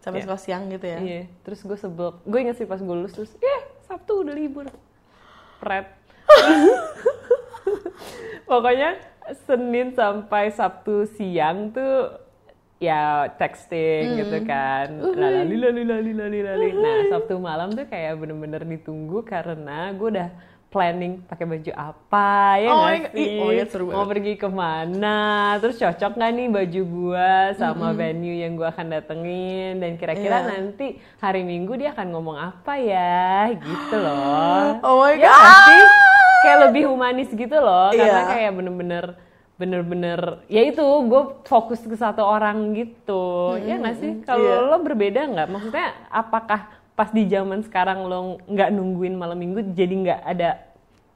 Sampai 0.00 0.18
Yeah. 0.18 0.26
sekolah 0.26 0.40
siang 0.40 0.64
gitu 0.66 0.86
ya. 0.88 0.98
Iya, 0.98 1.22
terus 1.44 1.60
gue 1.60 1.76
sebel. 1.76 2.16
Gue 2.24 2.40
inget 2.40 2.56
sih 2.56 2.64
pas 2.64 2.80
gue 2.80 2.88
lulus 2.88 3.12
terus, 3.12 3.36
eh 3.36 3.60
Sabtu 3.84 4.24
udah 4.24 4.32
libur. 4.32 4.64
Pret. 5.60 5.92
Pokoknya 8.48 8.98
Senin 9.46 9.94
sampai 9.94 10.50
Sabtu 10.50 11.04
siang 11.04 11.70
tuh 11.70 12.16
ya 12.80 13.28
texting 13.36 14.24
gitu 14.24 14.38
kan. 14.48 14.88
Lalali 15.14 15.54
lali 15.54 15.82
lali 15.84 16.12
lali 16.16 16.40
lali. 16.40 16.68
Nah, 16.72 16.98
Sabtu 17.12 17.36
malam 17.36 17.76
tuh 17.76 17.84
kayak 17.86 18.18
bener-bener 18.18 18.64
ditunggu 18.64 19.20
karena 19.22 19.92
gue 19.92 20.08
udah 20.16 20.28
planning 20.70 21.26
pakai 21.26 21.44
baju 21.44 21.72
apa 21.74 22.30
ya 22.56 22.70
Oh 22.70 22.78
my 22.80 22.96
God. 22.96 23.10
sih? 23.10 23.18
Ih, 23.20 23.30
oh 23.36 23.50
God, 23.50 23.68
seru 23.68 23.84
Mau 23.90 24.06
pergi 24.06 24.32
ke 24.34 24.46
mana? 24.46 25.18
Terus 25.58 25.76
cocok 25.76 26.12
nggak 26.14 26.30
nih 26.30 26.46
baju 26.48 26.80
gua 26.86 27.30
sama 27.54 27.90
venue 27.90 28.38
yang 28.38 28.54
gua 28.54 28.70
akan 28.70 28.86
datengin 28.88 29.76
dan 29.76 29.98
kira-kira 29.98 30.38
Iya. 30.38 30.48
nanti 30.48 30.86
hari 31.18 31.42
Minggu 31.42 31.74
dia 31.74 31.90
akan 31.90 32.06
ngomong 32.08 32.38
apa 32.38 32.78
ya 32.78 33.50
gitu 33.52 33.96
loh. 33.98 34.78
Oh 34.86 35.02
my 35.02 35.14
Ya 35.14 35.26
God. 35.26 35.34
nggak 35.36 35.58
sih? 35.66 35.82
Kayak 36.40 36.58
lebih 36.64 36.82
humanis 36.86 37.28
gitu 37.28 37.56
loh 37.56 37.90
karena 37.90 38.06
Iya. 38.16 38.30
kayak 38.30 38.52
bener-bener 38.54 39.04
bener-bener 39.54 40.20
ya 40.48 40.64
itu 40.64 40.80
gue 40.80 41.22
fokus 41.44 41.84
ke 41.84 41.92
satu 41.92 42.24
orang 42.24 42.72
gitu 42.72 43.60
ya 43.60 43.76
nggak 43.76 43.96
sih 43.98 44.12
kalau 44.24 44.40
Iya. 44.40 44.70
lo 44.72 44.78
berbeda 44.80 45.20
nggak 45.28 45.48
maksudnya 45.48 45.92
apakah 46.08 46.79
pas 47.00 47.08
di 47.16 47.24
zaman 47.32 47.64
sekarang 47.64 48.04
lo 48.04 48.36
nggak 48.44 48.76
nungguin 48.76 49.16
malam 49.16 49.40
minggu 49.40 49.72
jadi 49.72 49.88
nggak 49.88 50.20
ada 50.20 50.68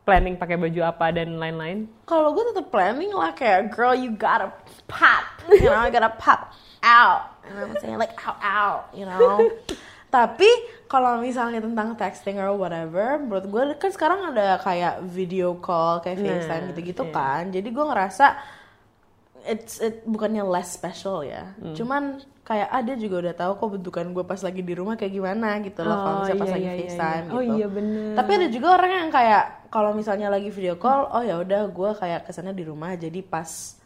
planning 0.09 0.41
pakai 0.41 0.57
baju 0.57 0.81
apa 0.81 1.13
dan 1.13 1.37
lain-lain 1.37 1.85
Kalau 2.09 2.33
gue 2.33 2.45
tetap 2.49 2.73
planning 2.73 3.13
lah 3.13 3.37
kayak 3.37 3.69
girl 3.69 3.93
you 3.93 4.17
gotta 4.17 4.49
pop, 4.89 5.25
you 5.53 5.69
know, 5.69 5.85
you 5.85 5.93
gotta 5.93 6.17
pop 6.17 6.57
out. 6.81 7.37
You 7.45 7.53
know 7.53 7.69
what 7.69 7.77
I'm 7.77 7.81
saying 7.81 8.01
like 8.01 8.17
out 8.25 8.41
out, 8.41 8.83
you 8.97 9.05
know. 9.05 9.45
Tapi 10.15 10.47
kalau 10.87 11.19
misalnya 11.19 11.59
tentang 11.61 11.99
texting 12.01 12.41
or 12.41 12.55
whatever, 12.55 13.21
menurut 13.21 13.45
gue 13.45 13.63
kan 13.77 13.91
sekarang 13.91 14.33
ada 14.33 14.57
kayak 14.63 15.05
video 15.05 15.59
call 15.59 16.01
kayak 16.01 16.23
Nah, 16.23 16.39
FaceTime 16.39 16.65
gitu-gitu 16.73 17.05
iya. 17.09 17.13
kan. 17.13 17.43
Jadi 17.53 17.69
gue 17.69 17.85
ngerasa 17.85 18.27
it's 19.45 19.83
it 19.83 20.01
bukannya 20.09 20.47
less 20.47 20.73
special 20.73 21.27
ya. 21.27 21.53
Hmm. 21.59 21.75
Cuman 21.77 22.23
kayak 22.45 22.69
ada 22.69 22.93
juga 22.95 23.17
udah 23.21 23.35
tahu 23.35 23.53
kok 23.57 23.69
bentukan 23.73 24.07
gue 24.07 24.21
pas 24.23 24.37
lagi 24.39 24.61
di 24.61 24.75
rumah 24.75 24.95
kayak 24.95 25.13
gimana 25.13 25.59
gitu 25.59 25.81
loh 25.81 25.97
kalau 25.97 26.13
Oh, 26.15 26.21
misalnya 26.23 26.39
pas 26.39 26.47
iya, 26.47 26.55
lagi 26.55 26.63
iya, 26.63 26.73
iya, 26.73 26.83
FaceTime 26.85 27.25
iya. 27.25 27.33
Oh, 27.33 27.41
gitu. 27.41 27.55
iya, 27.55 27.67
bener. 27.67 28.13
Tapi 28.15 28.31
ada 28.31 28.47
juga 28.49 28.67
orang 28.71 28.91
yang 28.95 29.11
kayak 29.11 29.45
kalau 29.67 29.91
misalnya 29.91 30.29
lagi 30.29 30.49
video 30.49 30.75
call, 30.75 31.09
oh 31.09 31.21
ya 31.21 31.35
udah 31.37 31.63
gue 31.67 31.91
kayak 31.95 32.21
ke 32.23 32.31
sana 32.31 32.51
di 32.51 32.63
rumah 32.63 32.93
jadi 32.95 33.21
pas 33.21 33.81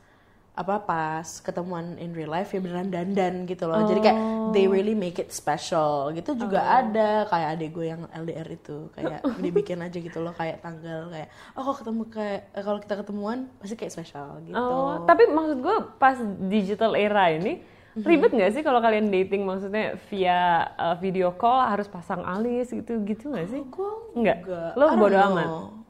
apa 0.52 0.74
pas 0.80 1.38
ketemuan 1.38 1.94
in 1.96 2.10
real 2.10 2.28
life 2.28 2.50
ya 2.50 2.58
beneran 2.58 2.90
dandan 2.90 3.46
gitu 3.46 3.64
loh. 3.64 3.78
Jadi 3.80 4.02
kayak 4.02 4.18
they 4.50 4.66
really 4.66 4.90
make 4.92 5.14
it 5.16 5.30
special 5.30 6.10
gitu 6.10 6.34
juga 6.34 6.58
Oh. 6.58 6.78
ada 6.82 7.08
kayak 7.24 7.48
adik 7.54 7.70
gue 7.70 7.86
yang 7.86 8.02
LDR 8.10 8.48
itu 8.50 8.90
kayak 8.90 9.22
dibikin 9.38 9.78
aja 9.78 9.94
gitu 9.94 10.18
loh 10.18 10.34
kayak 10.34 10.58
tanggal 10.58 11.06
kayak 11.08 11.30
oh 11.54 11.62
kalau 11.62 11.76
ketemu 11.78 12.02
kayak 12.10 12.40
eh, 12.50 12.62
kalau 12.66 12.78
kita 12.82 12.94
ketemuan 12.96 13.38
pasti 13.56 13.78
kayak 13.78 13.92
spesial 13.94 14.42
gitu. 14.42 14.58
Oh, 14.58 15.06
tapi 15.06 15.30
maksud 15.30 15.62
gue 15.62 15.76
pas 15.94 16.18
digital 16.42 16.98
era 16.98 17.30
ini 17.30 17.62
Mhm. 17.94 18.04
ribet 18.04 18.30
nggak 18.30 18.52
sih 18.52 18.62
kalau 18.62 18.78
kalian 18.78 19.08
dating 19.08 19.42
maksudnya 19.42 19.96
via 20.08 20.40
uh, 20.76 20.96
video 20.96 21.32
call 21.32 21.64
harus 21.64 21.86
pasang 21.86 22.20
alis 22.22 22.68
gitu 22.68 23.00
gitu 23.02 23.30
nggak 23.30 23.48
sih? 23.48 23.62
Gue 23.64 23.90
Enggak. 24.14 24.44
enggak. 24.44 24.70
Lo 24.74 24.84
bodo 24.92 25.18
amat. 25.18 25.48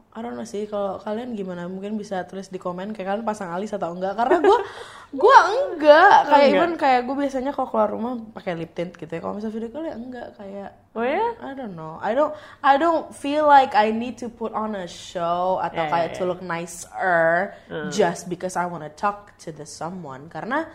I 0.09 0.23
don't 0.25 0.35
know 0.35 0.43
sih 0.43 0.67
kalau 0.67 0.99
kalian 0.99 1.39
gimana 1.39 1.71
mungkin 1.71 1.95
bisa 1.95 2.27
tulis 2.27 2.49
di 2.49 2.59
komen 2.59 2.91
kayak 2.91 3.07
kalian 3.07 3.23
pasang 3.23 3.55
alis 3.55 3.71
atau 3.71 3.93
enggak 3.95 4.19
karena 4.19 4.43
gue 4.43 4.59
gue 5.09 5.39
enggak 5.47 6.17
kayak 6.27 6.43
enggak. 6.43 6.59
even 6.59 6.73
kayak 6.75 7.01
gue 7.07 7.15
biasanya 7.15 7.51
kalau 7.55 7.69
keluar 7.71 7.89
rumah 7.89 8.13
pakai 8.35 8.59
lip 8.59 8.75
tint 8.75 8.93
gitu 8.93 9.07
ya 9.07 9.21
kalau 9.23 9.39
misalnya 9.39 9.55
video 9.55 9.71
call 9.71 9.87
ya 9.87 9.95
enggak 9.95 10.29
kayak 10.35 10.71
Oh 10.99 11.07
ya? 11.07 11.23
I 11.39 11.55
don't 11.55 11.79
know 11.79 12.03
I 12.03 12.19
don't 12.19 12.35
I 12.59 12.75
don't 12.75 13.15
feel 13.15 13.47
like 13.47 13.79
I 13.79 13.95
need 13.95 14.19
to 14.19 14.27
put 14.27 14.51
on 14.51 14.75
a 14.75 14.91
show 14.91 15.63
atau 15.63 15.87
Yeah, 15.87 15.93
kayak 15.93 16.09
yeah, 16.11 16.19
to 16.19 16.23
look 16.27 16.43
nicer 16.43 17.55
just 17.95 18.27
because 18.27 18.59
I 18.59 18.67
wanna 18.67 18.91
talk 18.91 19.39
to 19.47 19.55
the 19.55 19.63
someone 19.65 20.27
karena 20.27 20.67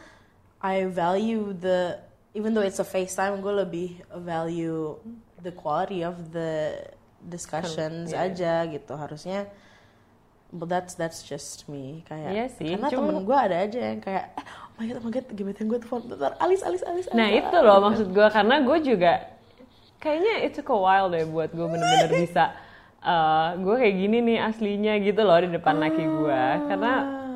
I 0.63 0.87
value 0.87 1.51
the 1.53 1.99
even 2.31 2.55
though 2.55 2.63
it's 2.63 2.79
a 2.79 2.87
FaceTime, 2.87 3.37
gue 3.39 3.53
lebih 3.53 3.89
value 4.17 4.95
the 5.37 5.51
quality 5.51 6.01
of 6.01 6.31
the 6.31 6.79
discussions 7.21 8.09
Iya. 8.09 8.19
aja 8.25 8.53
gitu. 8.65 8.95
Harusnya 8.95 9.51
but 10.49 10.69
that's 10.69 10.93
that's 10.93 11.19
just 11.21 11.65
me 11.65 12.05
kayak 12.05 12.29
Iya 12.29 12.45
sih, 12.47 12.69
karena 12.71 12.87
cuma- 12.87 13.09
temen 13.09 13.25
gue 13.25 13.37
ada 13.37 13.57
aja 13.59 13.79
yang 13.83 13.99
kayak 13.99 14.25
eh, 14.33 14.45
oh 14.45 14.73
my 14.77 14.85
god 14.85 14.95
oh 14.95 15.03
my 15.03 15.11
god 15.11 15.25
gebetan 15.27 15.65
gue 15.65 15.79
telepon 15.81 16.01
bentar 16.05 16.37
alis 16.37 16.61
alis 16.61 16.85
alis 16.85 17.05
Nah 17.09 17.25
alis." 17.25 17.41
itu 17.41 17.57
loh 17.57 17.77
maksud 17.81 18.07
gue 18.07 18.27
karena 18.29 18.55
gue 18.61 18.77
juga 18.79 19.13
kayaknya 19.97 20.45
it 20.45 20.53
took 20.53 20.69
a 20.69 20.77
while 20.77 21.09
deh 21.09 21.25
buat 21.25 21.49
gue 21.49 21.65
bener-bener 21.65 22.11
bisa 22.23 22.53
eh 23.01 23.49
gue 23.57 23.75
kayak 23.75 23.95
gini 23.97 24.17
nih 24.23 24.37
aslinya 24.39 24.93
gitu 25.01 25.21
loh 25.21 25.35
di 25.35 25.49
depan 25.51 25.75
laki 25.75 26.03
gue 26.05 26.41
karena 26.69 26.93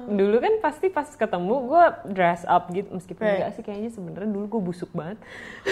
dulu 0.08 0.40
kan 0.40 0.54
pasti 0.58 0.88
pas 0.88 1.04
ketemu 1.06 1.68
gue 1.68 1.84
dress 2.10 2.42
up 2.44 2.72
gitu 2.72 2.88
meskipun 2.90 3.20
Right. 3.20 3.36
enggak 3.38 3.52
sih 3.54 3.62
kayaknya 3.62 3.92
sebenarnya 3.92 4.30
dulu 4.30 4.46
gue 4.50 4.62
busuk 4.66 4.92
banget 4.92 5.20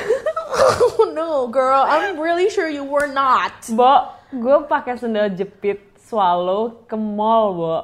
oh 0.85 1.07
no 1.09 1.47
girl 1.47 1.81
I'm 1.81 2.15
really 2.15 2.47
sure 2.47 2.67
you 2.67 2.83
were 2.83 3.07
not 3.07 3.63
Bo, 3.69 4.11
gue 4.29 4.57
pakai 4.65 4.95
sendal 4.95 5.31
jepit 5.31 5.79
swallow 5.97 6.83
ke 6.83 6.93
mall, 6.93 7.45
Bo. 7.51 7.77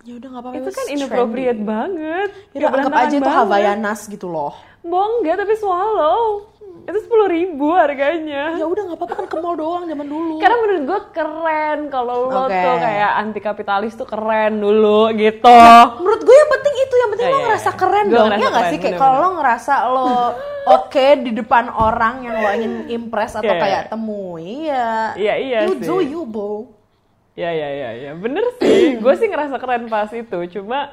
ya 0.00 0.16
udah 0.16 0.28
nggak 0.30 0.42
apa-apa 0.42 0.56
Itu 0.56 0.70
it 0.70 0.74
kan 0.74 0.86
inappropriate 0.88 1.58
trendy. 1.58 1.68
banget. 1.68 2.28
ya 2.48 2.58
udah 2.64 2.70
anggap 2.80 2.94
aja 2.96 3.14
itu 3.14 3.20
banget. 3.20 3.38
Havaianas 3.44 4.00
gitu 4.06 4.26
loh 4.26 4.54
Bo, 4.80 4.96
enggak, 5.18 5.36
tapi 5.36 5.52
swallow. 5.54 6.47
Itu 6.88 6.98
sepuluh 6.98 7.28
ribu 7.28 7.68
harganya. 7.70 8.56
ya 8.56 8.64
udah 8.64 8.82
nggak 8.82 8.96
apa-apa 8.96 9.14
kan 9.14 9.26
ke 9.26 9.36
mall 9.36 9.54
doang 9.54 9.84
zaman 9.84 10.04
dulu 10.04 10.40
Karena 10.40 10.56
menurut 10.56 10.82
gue 10.84 11.00
keren 11.12 11.78
kalau 11.88 12.14
lo 12.24 12.40
Oke. 12.42 12.56
tuh 12.56 12.76
kayak 12.78 13.10
anti 13.14 13.40
kapitalis 13.40 13.92
tuh 13.92 14.04
keren 14.04 14.56
dulu 14.56 15.12
gitu. 15.12 15.58
menurut 15.94 16.22
gue 16.22 16.32
yang 16.34 16.50
penting 16.50 16.74
itu 16.78 16.94
yang 16.96 17.10
penting 17.10 17.26
Iya, 17.26 17.28
lo 17.28 17.36
iya, 17.36 17.46
ngerasa 17.46 17.68
iya. 17.68 17.76
keren 17.76 18.04
Gue 18.04 18.14
dong 18.14 18.26
ngerasa 18.26 18.40
ya 18.40 18.48
nggak 18.48 18.66
sih 18.66 18.78
kayak 18.78 18.96
kalau 18.96 19.16
lo 19.18 19.28
ngerasa 19.36 19.74
lo 19.86 20.08
oke 20.78 21.06
di 21.18 21.30
depan 21.34 21.64
orang 21.68 22.14
yang 22.22 22.34
lo 22.34 22.48
ingin 22.50 22.72
impress 22.90 23.32
atau 23.34 23.46
Iya. 23.50 23.60
kayak 23.60 23.82
temui 23.88 24.48
ya 24.64 24.90
Iya, 25.14 25.34
iya 25.36 25.58
you 25.62 25.74
sih. 25.74 25.84
do 25.84 25.96
you 26.00 26.22
bo 26.24 26.72
Ya 27.34 27.52
ya 27.52 27.68
ya 27.70 27.90
ya, 27.94 28.10
bener 28.16 28.42
sih. 28.58 28.98
gue 28.98 29.14
sih 29.14 29.28
ngerasa 29.28 29.56
keren 29.56 29.86
pas 29.86 30.10
itu. 30.10 30.34
Cuma 30.50 30.90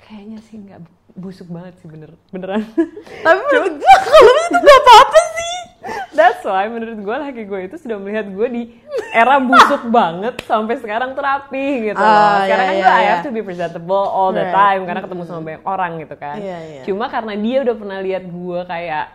kayaknya 0.00 0.42
sih 0.42 0.58
nggak 0.58 0.82
busuk 1.14 1.46
banget 1.46 1.78
sih 1.78 1.86
bener 1.86 2.10
beneran. 2.28 2.66
tapi 3.22 3.38
menurut 3.44 3.74
gue 3.76 3.94
kalau 4.02 4.18
itu 4.26 4.58
gak 4.58 4.80
apa-apa 4.80 5.18
That's 6.14 6.46
why 6.46 6.70
menurut 6.70 6.96
gue 6.96 7.16
laki 7.18 7.42
gue 7.44 7.60
itu 7.66 7.76
sudah 7.76 7.98
melihat 7.98 8.30
gue 8.30 8.46
di 8.48 8.62
era 9.10 9.42
busuk 9.42 9.90
banget 9.98 10.38
sampai 10.46 10.78
sekarang 10.78 11.12
terapi 11.12 11.90
gitu 11.90 11.98
loh. 11.98 12.06
Ah, 12.06 12.46
Sekarang 12.46 12.64
iya, 12.64 12.70
kan 12.70 12.74
iya, 12.74 12.86
gue 12.86 12.94
I 12.94 13.02
iya. 13.02 13.10
have 13.12 13.24
to 13.26 13.32
be 13.34 13.42
presentable 13.42 14.06
all 14.06 14.30
the 14.30 14.46
Right. 14.46 14.54
time 14.54 14.80
karena 14.86 15.00
ketemu 15.02 15.22
sama 15.26 15.40
banyak 15.42 15.62
orang 15.66 15.92
gitu 15.98 16.14
kan. 16.14 16.36
Iya, 16.38 16.58
iya. 16.62 16.82
Cuma 16.86 17.10
karena 17.10 17.34
dia 17.34 17.56
udah 17.66 17.74
pernah 17.74 17.98
lihat 17.98 18.24
gue 18.24 18.60
kayak 18.64 19.06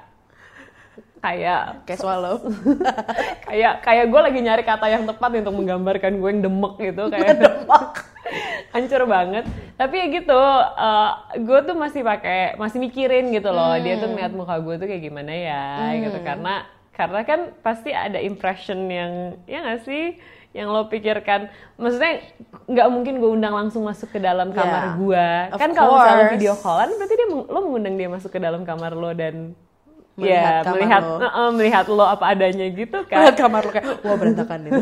kayak 1.20 1.84
kayak 1.84 2.00
swallow 2.00 2.39
kayak 3.48 3.84
kayak 3.84 4.06
gue 4.08 4.22
lagi 4.24 4.39
nyari 4.39 4.63
kata 4.63 4.88
yang 4.88 5.03
tepat 5.03 5.44
untuk 5.44 5.51
menggambarkan 5.51 6.15
gue 6.15 6.29
yang 6.32 6.44
demek 6.48 6.74
gitu 6.79 7.03
kayak 7.12 7.36
hancur 8.74 9.03
banget 9.03 9.44
tapi 9.75 10.00
ya 10.00 10.06
gitu 10.15 10.41
gue 11.44 11.60
tuh 11.68 11.75
masih 11.75 12.08
pakai 12.08 12.56
masih 12.56 12.79
mikirin 12.79 13.36
gitu 13.36 13.51
loh 13.51 13.75
dia 13.84 14.00
tuh 14.00 14.08
ngeliat 14.08 14.32
muka 14.32 14.56
gue 14.63 14.79
tuh 14.79 14.88
kayak 14.88 15.03
gimana 15.03 15.34
ya 15.36 15.63
gitu 16.00 16.24
karena 16.24 16.63
karena 17.00 17.24
kan 17.24 17.56
pasti 17.63 17.96
ada 17.96 18.20
impression 18.20 18.91
yang 18.91 19.39
ya 19.48 19.63
nggak 19.63 19.88
sih 19.88 20.20
yang 20.51 20.68
lo 20.68 20.91
pikirkan 20.91 21.48
maksudnya 21.79 22.20
nggak 22.68 22.88
mungkin 22.91 23.24
gue 23.24 23.32
undang 23.32 23.56
langsung 23.56 23.88
masuk 23.88 24.12
ke 24.12 24.20
dalam 24.20 24.51
kamar 24.51 24.84
Yeah. 24.84 24.98
gue 25.00 25.27
kan 25.56 25.72
kalau 25.72 25.96
misalnya 25.96 26.27
video 26.36 26.53
callan 26.60 26.91
berarti 27.00 27.15
dia 27.15 27.27
lo 27.32 27.60
mengundang 27.63 27.96
dia 27.96 28.10
masuk 28.12 28.36
ke 28.36 28.39
dalam 28.44 28.68
kamar 28.68 28.91
lo 28.91 29.15
dan 29.15 29.56
Melihat 30.20 30.68
ya 30.68 30.72
melihat 30.75 31.03
lo. 31.08 31.15
Heeh, 31.24 31.48
melihat 31.56 31.86
lo 31.88 32.03
apa 32.03 32.25
adanya 32.36 32.68
gitu 32.75 33.00
kan 33.08 33.24
Lihat 33.24 33.36
kamar 33.39 33.62
lo 33.63 33.72
kayak 33.72 34.03
wah 34.03 34.15
berantakan 34.20 34.60
itu 34.68 34.82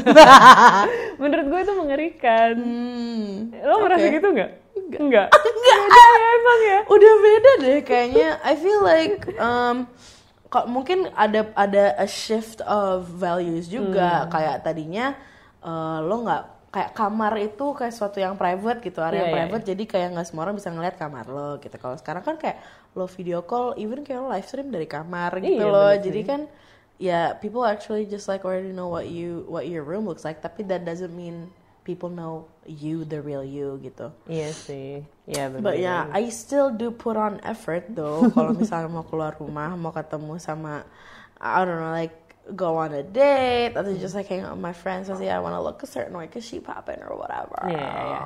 Menurut 1.22 1.46
gue 1.46 1.60
itu 1.62 1.74
mengerikan. 1.78 2.54
hmm. 2.58 3.62
Lo 3.62 3.86
merasa 3.86 4.06
Oke. 4.10 4.18
gitu 4.18 4.28
nggak? 4.34 4.52
Enggak. 4.78 5.00
Enggak. 5.06 5.28
ya 5.70 6.30
emang 6.42 6.60
ya. 6.66 6.80
udah 6.90 7.14
beda 7.22 7.52
deh 7.62 7.80
kayaknya 7.86 8.30
I 8.42 8.54
feel 8.58 8.82
like 8.82 9.30
um, 9.38 9.86
kok 10.48 10.66
mungkin 10.72 11.12
ada 11.12 11.52
ada 11.54 11.96
a 12.00 12.08
shift 12.08 12.64
of 12.64 13.08
values 13.08 13.68
juga. 13.68 14.26
Hmm. 14.26 14.32
kayak 14.32 14.56
tadinya 14.64 15.16
uh, 15.64 16.00
lo 16.04 16.24
nggak 16.24 16.44
kayak 16.68 16.92
kamar 16.94 17.34
itu 17.40 17.66
kayak 17.74 17.94
sesuatu 17.96 18.20
yang 18.20 18.36
private 18.36 18.84
gitu 18.84 19.00
area 19.00 19.24
yang 19.24 19.32
iya, 19.32 19.38
private. 19.40 19.64
jadi 19.64 19.84
kayak 19.88 20.08
nggak 20.20 20.28
semua 20.28 20.42
orang 20.48 20.56
bisa 20.60 20.70
ngeliat 20.72 20.96
kamar 21.00 21.26
lo 21.28 21.60
gitu. 21.60 21.76
Kalau 21.80 21.96
sekarang 22.00 22.24
kan 22.24 22.36
kayak 22.40 22.58
lo 22.96 23.08
video 23.08 23.40
call 23.44 23.76
even 23.80 24.04
kayak 24.04 24.20
lo 24.24 24.28
live 24.32 24.48
stream 24.48 24.72
dari 24.72 24.88
kamar 24.88 25.36
gitu 25.40 25.64
loh. 25.64 25.92
bener 25.96 26.04
jadi 26.04 26.22
kan 26.24 26.42
ya 26.98 27.38
people 27.38 27.62
actually 27.62 28.10
just 28.10 28.26
like 28.26 28.42
already 28.42 28.74
know 28.74 28.90
what 28.90 29.06
you 29.08 29.46
what 29.52 29.68
your 29.68 29.84
room 29.84 30.08
looks 30.08 30.28
like. 30.28 30.40
Tapi 30.40 30.64
that 30.68 30.84
doesn't 30.84 31.12
mean 31.16 31.52
people 31.88 32.12
know 32.12 32.52
you 32.68 33.08
the 33.08 33.24
real 33.24 33.48
you 33.48 33.80
gitu 33.80 34.12
Iya 34.28 34.52
sih. 34.52 35.08
Iya 35.24 35.48
benar. 35.56 35.64
But 35.64 35.80
yeah, 35.80 36.12
I 36.12 36.28
still 36.28 36.76
do 36.76 36.92
put 36.92 37.16
on 37.16 37.40
effort 37.48 37.88
though. 37.96 38.28
Kalau 38.36 38.52
misalnya 38.52 38.92
mau 38.92 39.08
keluar 39.08 39.40
rumah, 39.40 39.72
mau 39.80 39.96
ketemu 39.96 40.36
sama, 40.44 40.84
I 41.40 41.64
don't 41.64 41.80
know, 41.80 41.96
like 41.96 42.28
go 42.52 42.76
on 42.80 42.92
a 42.96 43.04
date 43.04 43.76
atau 43.76 43.92
just 43.96 44.16
like 44.16 44.28
hang 44.28 44.44
out 44.44 44.56
with 44.56 44.64
my 44.64 44.76
friends, 44.76 45.08
pasti 45.08 45.32
I 45.32 45.40
wanna 45.40 45.64
look 45.64 45.80
a 45.84 45.88
certain 45.88 46.16
way 46.16 46.28
cause 46.28 46.44
she 46.44 46.60
poppin' 46.60 47.00
or 47.08 47.16
whatever. 47.16 47.60
Iya, 47.68 47.88
iya. 47.88 48.20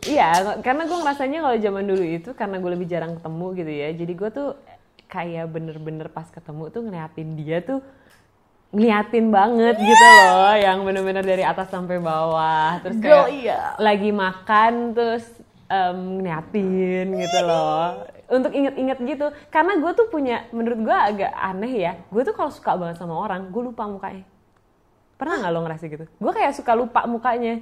Iya, 0.00 0.28
karena 0.62 0.86
gue 0.86 0.98
ngerasanya 0.98 1.38
kalau 1.44 1.56
zaman 1.58 1.84
dulu 1.84 2.04
itu 2.06 2.30
karena 2.32 2.56
gue 2.62 2.70
lebih 2.72 2.88
jarang 2.88 3.18
ketemu 3.18 3.46
gitu 3.58 3.72
ya. 3.74 3.88
Jadi 3.94 4.12
gue 4.14 4.30
tuh 4.30 4.48
kayak 5.10 5.46
bener-bener 5.50 6.06
pas 6.06 6.26
ketemu 6.30 6.70
tuh 6.70 6.82
ngeliatin 6.86 7.28
dia 7.34 7.58
tuh 7.60 7.82
ngeliatin 8.70 9.34
banget 9.34 9.76
gitu 9.82 10.06
loh, 10.22 10.54
yang 10.54 10.86
bener-bener 10.86 11.26
dari 11.26 11.42
atas 11.42 11.66
sampai 11.74 11.98
bawah. 11.98 12.78
Terus 12.86 12.98
Girl, 13.02 13.26
kayak 13.26 13.30
iya. 13.34 13.58
lagi 13.82 14.10
makan 14.14 14.94
terus 14.94 15.26
em, 15.66 16.22
ngeliatin 16.22 17.06
gitu 17.18 17.38
loh. 17.42 18.06
Untuk 18.30 18.54
inget-inget 18.54 18.98
gitu, 19.02 19.26
karena 19.50 19.74
gue 19.74 19.90
tuh 19.98 20.06
punya, 20.06 20.46
menurut 20.54 20.86
gue 20.86 20.96
agak 20.96 21.34
aneh 21.34 21.82
ya. 21.82 21.92
Gue 22.14 22.22
tuh 22.22 22.30
kalau 22.30 22.54
suka 22.54 22.78
banget 22.78 23.02
sama 23.02 23.18
orang, 23.18 23.50
gue 23.50 23.62
lupa 23.74 23.90
mukanya. 23.90 24.22
Pernah 25.18 25.34
nggak 25.42 25.52
lo 25.52 25.60
ngerasa 25.66 25.84
gitu? 25.90 26.04
Gue 26.22 26.32
kayak 26.32 26.54
suka 26.54 26.72
lupa 26.78 27.10
mukanya. 27.10 27.58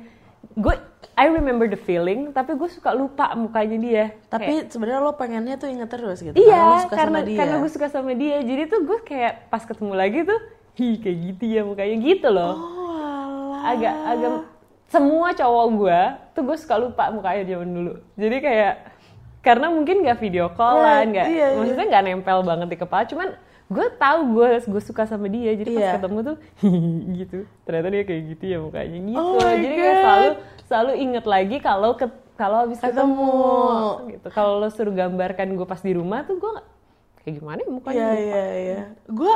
Gue, 0.55 0.77
I 1.17 1.33
remember 1.33 1.67
the 1.67 1.81
feeling, 1.81 2.37
tapi 2.37 2.53
gue 2.53 2.69
suka 2.69 2.93
lupa 2.93 3.33
mukanya 3.33 3.79
dia. 3.81 4.05
Tapi 4.29 4.69
sebenarnya 4.69 5.01
lo 5.01 5.17
pengennya 5.17 5.57
tuh 5.57 5.73
inget 5.73 5.89
terus 5.89 6.21
gitu. 6.21 6.37
iya, 6.37 6.85
karena 6.85 6.85
suka 6.85 6.95
karena 6.95 7.19
sama 7.19 7.21
dia. 7.27 7.39
karena 7.41 7.55
gue 7.59 7.71
suka 7.73 7.87
sama 7.89 8.13
dia. 8.13 8.37
Jadi 8.45 8.63
tuh 8.69 8.81
gue 8.85 8.99
kayak 9.09 9.49
pas 9.49 9.65
ketemu 9.65 9.93
lagi 9.97 10.21
tuh, 10.29 10.41
hi 10.79 10.97
kayak 10.97 11.19
gitu 11.27 11.45
ya 11.45 11.63
mukanya 11.63 11.97
gitu 11.99 12.29
loh. 12.31 12.55
Oh. 12.55 13.53
Agak 13.61 13.95
agak 14.07 14.33
semua 14.89 15.29
cowok 15.31 15.67
gue 15.75 16.01
tuh 16.33 16.43
gue 16.43 16.57
suka 16.57 16.75
lupa 16.79 17.11
mukanya 17.11 17.43
zaman 17.45 17.69
dulu. 17.69 17.93
Jadi 18.15 18.37
kayak 18.39 18.75
karena 19.39 19.67
mungkin 19.69 20.01
gak 20.01 20.19
video 20.19 20.51
callan, 20.51 20.83
Right, 20.83 21.09
nggak 21.11 21.27
iya, 21.29 21.47
iya. 21.47 21.57
maksudnya 21.57 21.87
nggak 21.89 22.05
nempel 22.05 22.39
banget 22.43 22.69
di 22.69 22.77
kepala. 22.77 23.05
Cuman 23.05 23.29
gue 23.69 23.87
tahu 23.95 24.19
gue 24.33 24.49
gue 24.65 24.83
suka 24.83 25.03
sama 25.05 25.27
dia. 25.27 25.53
Jadi 25.53 25.71
pas 25.73 25.83
Iya. 25.83 25.93
ketemu 25.99 26.19
tuh 26.25 26.37
gitu. 27.19 27.39
Ternyata 27.63 27.89
dia 27.91 28.03
kayak 28.05 28.23
gitu 28.29 28.45
ya 28.47 28.59
mukanya 28.59 28.99
gitu. 29.03 29.19
Oh 29.21 29.39
Jadi 29.43 29.75
kayak 29.75 29.85
God. 29.91 30.01
selalu 30.01 30.29
selalu 30.65 30.93
inget 30.97 31.25
lagi 31.27 31.57
kalau 31.59 31.91
ke 31.93 32.07
kalau 32.39 32.57
habis 32.63 32.79
ketemu, 32.79 32.95
Ketemu. 32.95 34.11
gitu. 34.15 34.27
Kalau 34.31 34.53
lo 34.57 34.69
suruh 34.71 34.95
gambarkan 34.95 35.49
gue 35.53 35.67
pas 35.67 35.83
di 35.83 35.91
rumah 35.91 36.23
tuh 36.23 36.39
gue 36.39 36.53
kayak 37.21 37.35
gimana 37.37 37.59
ya 37.59 37.69
mukanya? 37.69 37.99
Iya 37.99 38.15
iya 38.15 38.45
iya. 38.57 38.81
Gue 39.05 39.35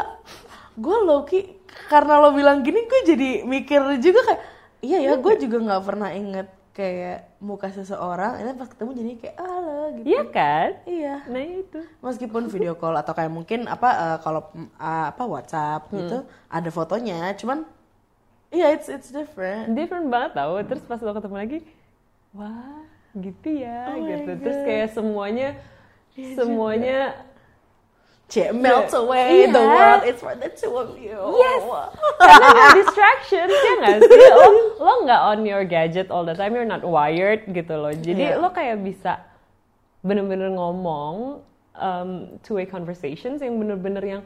gue 0.77 0.97
Loki 1.05 1.41
karena 1.89 2.21
lo 2.21 2.33
bilang 2.33 2.65
gini 2.65 2.85
gue 2.85 3.01
jadi 3.05 3.31
mikir 3.45 3.81
juga 4.01 4.21
kayak 4.29 4.43
iya 4.81 4.99
ya 5.01 5.13
gue 5.17 5.35
juga 5.41 5.57
nggak 5.61 5.83
pernah 5.85 6.11
inget 6.13 6.49
kayak 6.73 7.37
muka 7.37 7.69
seseorang 7.69 8.41
ini 8.41 8.57
pas 8.57 8.65
ketemu 8.65 8.91
jadi 8.97 9.11
kayak 9.21 9.37
halo 9.45 9.81
gitu. 9.93 10.05
Iya 10.09 10.23
kan? 10.33 10.69
Iya. 10.89 11.15
Nah 11.29 11.43
itu. 11.45 11.81
Meskipun 12.01 12.49
video 12.49 12.73
call 12.81 12.97
atau 12.97 13.13
kayak 13.13 13.29
mungkin 13.29 13.69
apa 13.69 13.89
eh, 13.93 14.19
kalau 14.25 14.49
ah, 14.81 15.13
apa 15.13 15.23
WhatsApp 15.29 15.93
gitu 15.93 16.25
ada 16.49 16.71
fotonya, 16.73 17.37
cuman 17.37 17.69
iya 18.49 18.73
it's 18.73 18.89
it's 18.89 19.13
different. 19.13 19.77
different 19.77 20.09
banget 20.09 20.33
tau 20.37 20.57
terus 20.65 20.85
pas 20.89 21.01
lo 21.01 21.13
ketemu 21.13 21.37
lagi 21.37 21.59
wah 22.37 22.85
gitu 23.13 23.49
ya 23.49 23.93
Oh 23.93 23.97
gitu 24.05 24.33
terus 24.41 24.59
kayak 24.65 24.89
semuanya 24.93 25.49
semuanya 26.37 26.99
Cek 28.33 28.57
melts 28.57 28.97
away 28.97 29.45
Iya. 29.45 29.53
the 29.53 29.61
world 29.61 30.03
it's 30.09 30.25
for 30.25 30.33
the 30.33 30.49
two 30.49 30.73
of 30.73 30.97
you. 30.97 31.13
Yes. 31.37 31.61
karena 32.17 32.49
no 32.49 32.65
distractions 32.73 33.53
ya 33.53 33.73
nggak 33.77 33.97
sih 34.09 34.25
lo 34.41 34.47
lo 34.81 34.93
nggak 35.05 35.21
on 35.29 35.41
your 35.45 35.69
gadget 35.69 36.09
all 36.09 36.25
the 36.25 36.33
time 36.33 36.57
you're 36.57 36.65
not 36.65 36.81
wired 36.81 37.45
gitu 37.45 37.77
loh 37.77 37.93
jadi 37.93 38.33
Iya. 38.33 38.41
lo 38.41 38.49
kayak 38.49 38.81
bisa 38.81 39.21
bener-bener 40.01 40.49
ngomong 40.51 41.45
um, 41.77 42.11
two 42.41 42.57
way 42.57 42.65
conversations 42.65 43.39
yang 43.39 43.61
bener-bener 43.61 44.01
yang 44.01 44.23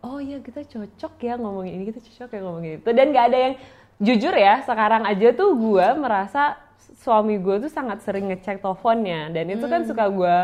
oh 0.00 0.22
ya 0.22 0.38
kita 0.38 0.62
cocok 0.62 1.14
ya 1.18 1.34
ngomongin 1.34 1.72
ini 1.76 1.84
kita 1.90 2.00
cocok 2.00 2.28
ya 2.30 2.40
ngomongin 2.40 2.70
itu 2.78 2.88
dan 2.88 3.06
nggak 3.10 3.26
ada 3.28 3.38
yang 3.50 3.54
jujur 3.98 4.30
ya 4.30 4.62
sekarang 4.62 5.02
aja 5.04 5.28
tuh 5.32 5.54
gue 5.54 5.86
merasa 5.98 6.54
suami 7.02 7.36
gue 7.36 7.66
tuh 7.66 7.72
sangat 7.72 7.98
sering 8.00 8.30
ngecek 8.30 8.60
teleponnya 8.60 9.32
dan 9.32 9.48
itu 9.48 9.64
kan 9.64 9.82
suka 9.82 10.06
gue 10.06 10.36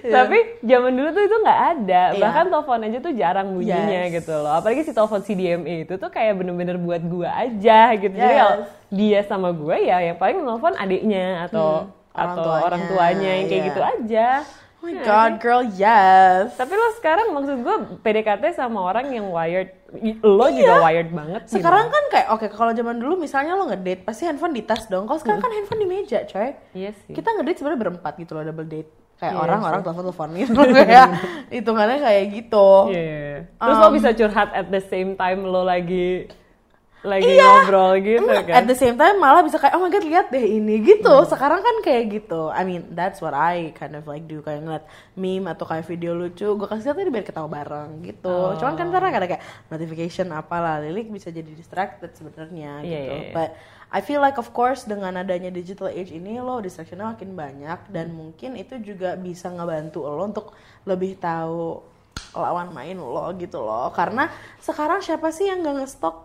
tapi 0.02 0.38
zaman 0.60 0.92
dulu 0.92 1.08
tuh 1.14 1.22
itu 1.22 1.36
nggak 1.40 1.60
ada 1.78 2.02
Iya. 2.12 2.20
bahkan 2.20 2.44
telepon 2.50 2.82
aja 2.82 2.98
tuh 2.98 3.12
jarang 3.14 3.48
bunyinya 3.54 4.02
Yes. 4.06 4.14
gitu 4.18 4.34
loh 4.34 4.52
apalagi 4.52 4.82
si 4.82 4.90
telepon 4.90 5.22
CDMA 5.22 5.86
itu 5.86 5.94
tuh 5.94 6.10
kayak 6.10 6.42
bener-bener 6.42 6.74
buat 6.76 7.00
gue 7.00 7.28
aja 7.28 7.94
gitu 7.94 8.10
jadi 8.12 8.34
Yes. 8.34 8.40
kalau 8.42 8.54
dia 8.92 9.20
sama 9.24 9.48
gue 9.54 9.76
ya 9.78 9.98
yang 10.02 10.18
paling 10.18 10.42
nelfon 10.42 10.74
adiknya 10.74 11.46
atau 11.46 11.86
Hmm, 12.12 12.18
orang 12.18 12.28
atau 12.28 12.44
tuanya, 12.44 12.64
orang 12.68 12.82
tuanya 12.92 13.30
yang 13.32 13.46
kayak 13.48 13.56
iya. 13.56 13.68
gitu 13.72 13.80
aja 13.80 14.26
Oh 14.82 14.90
my 14.90 14.92
Ya, 14.92 15.06
god, 15.06 15.32
girl, 15.38 15.62
yes. 15.72 16.58
tapi 16.58 16.74
lo 16.74 16.90
sekarang 16.92 17.30
maksud 17.30 17.54
gue 17.56 17.76
PDKT 18.02 18.50
sama 18.52 18.82
orang 18.82 19.06
yang 19.08 19.30
wired, 19.30 19.70
lo 20.20 20.50
juga 20.50 20.82
wired 20.82 21.06
banget. 21.08 21.46
Iya. 21.46 21.54
Sekarang 21.54 21.86
kan 21.86 22.04
kayak 22.10 22.28
oke 22.28 22.46
kalau 22.50 22.74
zaman 22.74 22.98
dulu 22.98 23.14
misalnya 23.14 23.54
lo 23.54 23.70
ngedate 23.70 24.02
pasti 24.02 24.26
handphone 24.26 24.50
di 24.50 24.66
tas 24.66 24.90
dong. 24.90 25.06
Kalau 25.06 25.22
sekarang 25.22 25.38
kan 25.38 25.54
handphone 25.54 25.78
di 25.78 25.86
meja, 25.86 26.26
coy. 26.26 26.50
Iya 26.74 26.90
sih. 26.98 27.14
Kita 27.14 27.30
ngedate 27.30 27.56
sebenarnya 27.56 27.78
berempat 27.80 28.12
gitu 28.18 28.34
loh 28.34 28.42
double 28.42 28.66
date. 28.66 28.90
Kayak 29.14 29.32
Iya 29.32 29.38
orang 29.38 29.60
sih. 29.60 29.68
orang 29.70 29.80
telepon 29.80 30.02
telepon 30.02 30.28
gitu 30.42 30.60
kayak 30.74 31.08
hitungannya 31.48 31.98
kayak 32.02 32.24
gitu. 32.32 32.68
Iya. 32.90 33.30
Terus 33.54 33.76
lo 33.78 33.86
Um, 33.86 33.94
bisa 33.94 34.10
curhat 34.12 34.50
at 34.50 34.66
the 34.66 34.82
same 34.82 35.14
time 35.14 35.46
lo 35.46 35.62
lagi 35.62 36.26
lagi 37.02 37.34
Iya. 37.34 37.66
ngobrol 37.66 37.98
gitu 37.98 38.30
kan. 38.30 38.62
At 38.62 38.64
the 38.64 38.78
same 38.78 38.94
time 38.94 39.18
malah 39.18 39.42
bisa 39.42 39.58
kayak 39.58 39.74
oh 39.74 39.82
my 39.82 39.90
god 39.90 40.06
lihat 40.06 40.30
deh 40.30 40.38
ini 40.40 40.78
gitu. 40.80 41.10
Sekarang 41.26 41.58
kan 41.58 41.82
kayak 41.82 42.14
gitu. 42.14 42.46
I 42.48 42.62
mean 42.62 42.94
that's 42.94 43.18
what 43.18 43.34
I 43.34 43.74
kind 43.74 43.98
of 43.98 44.06
like 44.06 44.30
do 44.30 44.38
kayak 44.38 44.62
ngeliat 44.62 44.84
meme 45.14 45.50
atau 45.50 45.66
kayak 45.66 45.82
video 45.84 46.14
lucu. 46.14 46.46
Gue 46.54 46.68
kasih 46.70 46.94
lihat 46.94 47.10
biar 47.10 47.26
ketawa 47.26 47.50
bareng 47.50 48.06
gitu. 48.06 48.30
Oh. 48.30 48.54
Cuman 48.54 48.78
kan 48.78 48.88
karena 48.94 49.10
ada 49.10 49.26
kayak 49.26 49.42
notification 49.66 50.30
apalah 50.30 50.78
Lilik 50.78 51.10
bisa 51.10 51.28
jadi 51.28 51.50
distracted 51.50 52.14
sebenarnya 52.14 52.86
Iya, 52.86 52.98
gitu. 53.02 53.12
iya, 53.12 53.22
iya. 53.28 53.34
But 53.34 53.50
I 53.92 54.00
feel 54.00 54.22
like 54.22 54.38
of 54.38 54.54
course 54.54 54.86
dengan 54.86 55.18
adanya 55.18 55.50
digital 55.50 55.90
age 55.90 56.14
ini 56.14 56.38
lo 56.38 56.62
distractionnya 56.62 57.12
makin 57.12 57.34
banyak 57.34 57.90
dan 57.90 58.14
mungkin 58.14 58.54
itu 58.54 58.78
juga 58.78 59.18
bisa 59.18 59.50
ngebantu 59.50 60.06
lo 60.06 60.22
untuk 60.22 60.54
lebih 60.86 61.18
tahu 61.18 61.82
lawan 62.32 62.70
main 62.70 62.96
lo 62.96 63.26
gitu 63.36 63.58
loh. 63.58 63.90
Karena 63.90 64.30
sekarang 64.62 65.02
siapa 65.02 65.28
sih 65.28 65.50
yang 65.50 65.60
gak 65.60 65.82
ngestok 65.82 66.16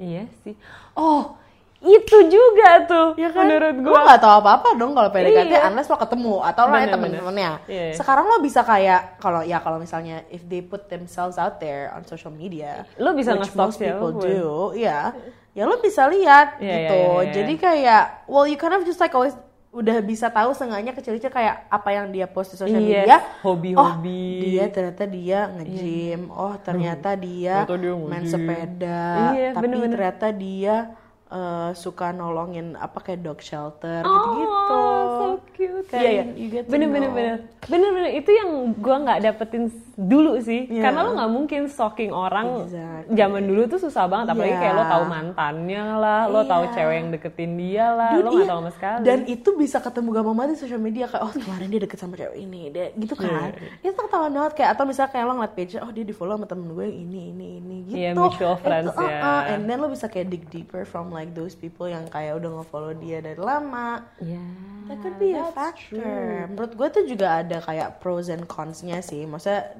Iya 0.00 0.24
sih. 0.40 0.56
Oh, 0.96 1.36
itu 1.78 2.16
juga 2.26 2.84
tuh 2.84 3.08
Ya 3.16 3.28
kan? 3.28 3.44
menurut 3.44 3.76
gue. 3.78 3.88
Lo 3.88 4.00
gak 4.02 4.16
tau 4.18 4.40
apa-apa 4.40 4.72
dong 4.74 4.92
kalau 4.92 5.08
PDKT 5.08 5.48
Iya. 5.50 5.60
unless 5.66 5.88
lo 5.88 5.96
ketemu 5.96 6.40
atau 6.40 6.62
lo 6.64 6.72
ada 6.72 6.88
temen-temennya. 6.88 7.52
Iya, 7.64 7.84
iya. 7.88 7.96
Sekarang 7.96 8.24
lo 8.24 8.36
bisa 8.38 8.60
kayak 8.62 9.16
kalau 9.16 9.40
ya 9.40 9.60
kalau 9.60 9.76
misalnya 9.76 10.24
if 10.28 10.44
they 10.44 10.60
put 10.60 10.88
themselves 10.88 11.36
out 11.36 11.56
there 11.56 11.92
on 11.92 12.04
social 12.04 12.28
media, 12.30 12.84
Lo 12.96 13.12
bisa 13.12 13.32
which 13.32 13.52
most 13.52 13.76
people 13.76 14.12
siapa 14.12 14.20
pun. 14.20 14.24
do, 14.24 14.48
ya, 14.72 15.12
ya 15.50 15.64
lo 15.64 15.76
bisa 15.78 16.04
lihat 16.06 16.56
Iya, 16.56 16.64
iya, 16.64 16.76
gitu. 16.80 16.96
iya, 16.96 17.08
iya. 17.16 17.32
Jadi 17.32 17.54
kayak, 17.56 18.04
well 18.24 18.44
you 18.44 18.56
kind 18.56 18.72
of 18.72 18.84
just 18.84 18.98
like 18.98 19.12
always 19.12 19.32
udah 19.70 20.02
bisa 20.02 20.26
tahu 20.26 20.50
seenggaknya 20.50 20.90
kecil-kecil 20.90 21.30
kayak 21.30 21.62
apa 21.70 21.88
yang 21.94 22.10
dia 22.10 22.26
post 22.26 22.50
di 22.52 22.56
social 22.58 22.82
Yes, 22.82 23.06
media. 23.06 23.18
hobi-hobi. 23.46 24.26
Oh, 24.26 24.42
dia 24.42 24.64
ternyata 24.66 25.04
dia 25.06 25.38
nge-gym. 25.46 26.20
Oh, 26.26 26.54
ternyata 26.58 27.14
dia 27.14 27.62
dia 27.62 27.94
main 28.10 28.26
sepeda. 28.26 29.02
Iya, 29.30 29.48
tapi 29.54 29.62
bener-bener. 29.70 29.94
ternyata 29.94 30.26
dia 30.34 30.74
eh, 31.30 31.70
suka 31.72 32.10
nolongin 32.10 32.74
apa 32.74 32.98
kayak 33.00 33.22
dog 33.22 33.38
shelter 33.38 34.02
Oh, 34.02 34.10
gitu-gitu. 34.10 34.80
so 35.10 35.26
cute. 35.52 35.86
Kayak 35.86 36.10
Iya, 36.10 36.22
iya. 36.34 36.60
Bener, 36.64 36.86
know. 36.86 36.94
bener, 36.96 37.10
bener. 37.10 37.36
Bener, 37.62 37.88
bener. 37.92 38.10
Itu 38.12 38.30
yang 38.30 38.50
gua 38.76 38.96
nggak 39.00 39.18
dapetin 39.22 39.64
dulu 39.94 40.40
sih. 40.40 40.66
Iya. 40.66 40.82
Karena 40.82 41.00
lo 41.02 41.10
nggak 41.12 41.30
mungkin 41.30 41.60
stalking 41.66 42.10
orang. 42.10 42.66
Exactly. 42.66 43.14
Zaman 43.14 43.42
dulu 43.44 43.62
tuh 43.66 43.80
susah 43.80 44.04
banget. 44.06 44.26
Apalagi 44.28 44.50
Iya. 44.50 44.60
kayak 44.60 44.74
lo 44.74 44.84
tahu 44.86 45.04
mantannya 45.06 45.84
lah. 45.96 46.22
Lo 46.26 46.40
tahu 46.42 46.62
Iya. 46.64 46.72
cewek 46.72 46.94
yang 46.96 47.08
deketin 47.10 47.52
dia 47.54 47.86
lah. 47.90 48.10
Dude, 48.10 48.24
lo 48.24 48.30
nggak 48.30 48.40
iya. 48.40 48.50
tahu 48.50 48.60
sama 48.60 48.70
sekali. 48.72 49.02
Dan 49.04 49.18
itu 49.26 49.48
bisa 49.54 49.78
ketemu 49.78 50.08
gampang 50.10 50.34
banget 50.34 50.50
di 50.50 50.58
social 50.58 50.80
media 50.80 51.04
kayak 51.04 51.22
oh 51.22 51.32
kemarin 51.32 51.68
dia 51.68 51.80
deket 51.80 51.98
sama 51.98 52.14
cewek 52.16 52.38
ini, 52.38 52.60
dia 52.70 52.86
gitu 52.96 53.14
kan. 53.14 53.52
Iya, 53.84 53.92
Itu 53.92 54.00
ketahuan 54.00 54.32
banget 54.32 54.52
kayak 54.56 54.70
atau 54.72 54.84
misalnya 54.84 55.10
kayak 55.12 55.24
lo 55.24 55.32
ngeliat 55.36 55.54
page 55.54 55.72
oh 55.76 55.90
dia 55.90 56.02
di 56.02 56.14
follow 56.16 56.34
sama 56.34 56.46
temen 56.48 56.66
gue 56.70 56.84
yang 56.84 56.96
ini 56.98 57.20
ini 57.28 57.46
ini 57.60 57.76
gitu. 57.84 57.96
Iya, 57.96 58.10
mutual 58.16 58.56
friends, 58.56 58.88
Itu, 58.88 58.98
uh, 58.98 59.04
ya. 59.04 59.20
uh, 59.20 59.42
and 59.52 59.68
then 59.68 59.78
lo 59.78 59.86
bisa 59.86 60.08
kayak 60.08 60.26
dig 60.26 60.44
deeper 60.48 60.82
from 60.82 61.12
like 61.12 61.19
those 61.36 61.52
people 61.52 61.84
yang 61.84 62.08
kayak 62.08 62.40
udah 62.40 62.60
nge-follow 62.60 62.96
dia 62.96 63.20
dari 63.20 63.36
lama. 63.36 64.00
Iya. 64.16 64.44
That 64.88 64.98
could 65.04 65.20
be 65.20 65.36
a 65.36 65.44
factor. 65.52 66.00
true. 66.00 66.48
Menurut 66.48 66.72
gue 66.74 66.88
tuh 66.88 67.04
juga 67.04 67.44
ada 67.44 67.60
kayak 67.60 68.00
pros 68.00 68.32
and 68.32 68.48
cons-nya 68.48 69.04
sih. 69.04 69.28
Maksudnya 69.28 69.76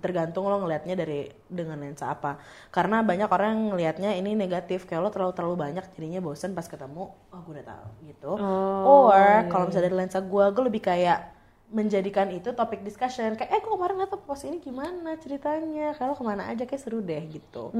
tergantung 0.00 0.44
lo 0.44 0.60
ngelihatnya 0.60 0.94
dari 0.94 1.32
dengan 1.48 1.80
lensa 1.80 2.12
apa. 2.12 2.38
Karena 2.68 3.00
banyak 3.00 3.28
orang 3.32 3.48
yang 3.56 3.64
ngelihatnya 3.74 4.10
ini 4.14 4.36
negatif 4.36 4.84
kayak 4.86 5.00
lo 5.02 5.10
terlalu 5.10 5.32
terlalu 5.34 5.56
banyak 5.56 5.84
jadinya 5.96 6.20
bosen 6.22 6.52
pas 6.54 6.68
ketemu. 6.68 7.10
Oh 7.10 7.40
gue 7.42 7.58
udah 7.58 7.66
tahu 7.66 7.86
gitu. 8.06 8.32
Oh, 8.38 9.10
Or 9.10 9.48
kalau 9.48 9.68
misalnya 9.68 9.88
dari 9.88 9.96
lensa 10.06 10.20
gue, 10.20 10.44
gue 10.52 10.64
lebih 10.68 10.82
kayak 10.84 11.40
menjadikan 11.70 12.26
itu 12.34 12.50
topik 12.50 12.82
discussion 12.82 13.38
kayak 13.38 13.50
eh 13.54 13.60
gue 13.62 13.70
kemarin 13.70 14.02
liat 14.02 14.10
tuh 14.10 14.18
post 14.18 14.42
ini 14.42 14.58
gimana 14.58 15.14
ceritanya 15.22 15.94
kalau 15.94 16.18
ke 16.18 16.22
mana 16.26 16.50
aja 16.50 16.66
kayak 16.66 16.82
seru 16.82 16.98
deh 16.98 17.22
gitu 17.30 17.70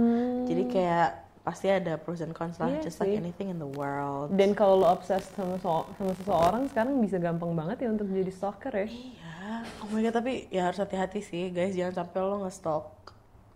jadi 0.46 0.62
kayak 0.70 1.10
pasti 1.40 1.66
ada 1.66 1.96
pros 1.96 2.20
and 2.20 2.30
cons 2.30 2.56
lah. 2.56 2.68
Iya 2.68 2.80
just 2.82 2.98
like 2.98 3.12
anything 3.12 3.48
in 3.48 3.56
the 3.56 3.70
world 3.70 4.28
Dan 4.30 4.52
kalau 4.52 4.76
lo 4.76 4.86
obsessed 4.86 5.32
sama, 5.32 5.56
so- 5.56 5.88
sama 5.96 6.12
seseorang 6.14 6.62
sekarang 6.66 6.98
bisa 6.98 7.16
gampang 7.16 7.52
banget 7.52 7.80
ya 7.80 7.88
untuk 7.88 8.06
jadi 8.06 8.28
stalker 8.28 8.72
ya. 8.74 8.86
Iya, 8.86 9.52
oh 9.80 9.88
my 9.88 10.00
god 10.00 10.14
tapi 10.14 10.32
ya 10.48 10.68
harus 10.68 10.78
hati-hati 10.78 11.20
sih 11.20 11.48
guys 11.48 11.72
jangan 11.72 12.04
sampai 12.04 12.18
lo 12.20 12.44
nge-stalk 12.44 12.86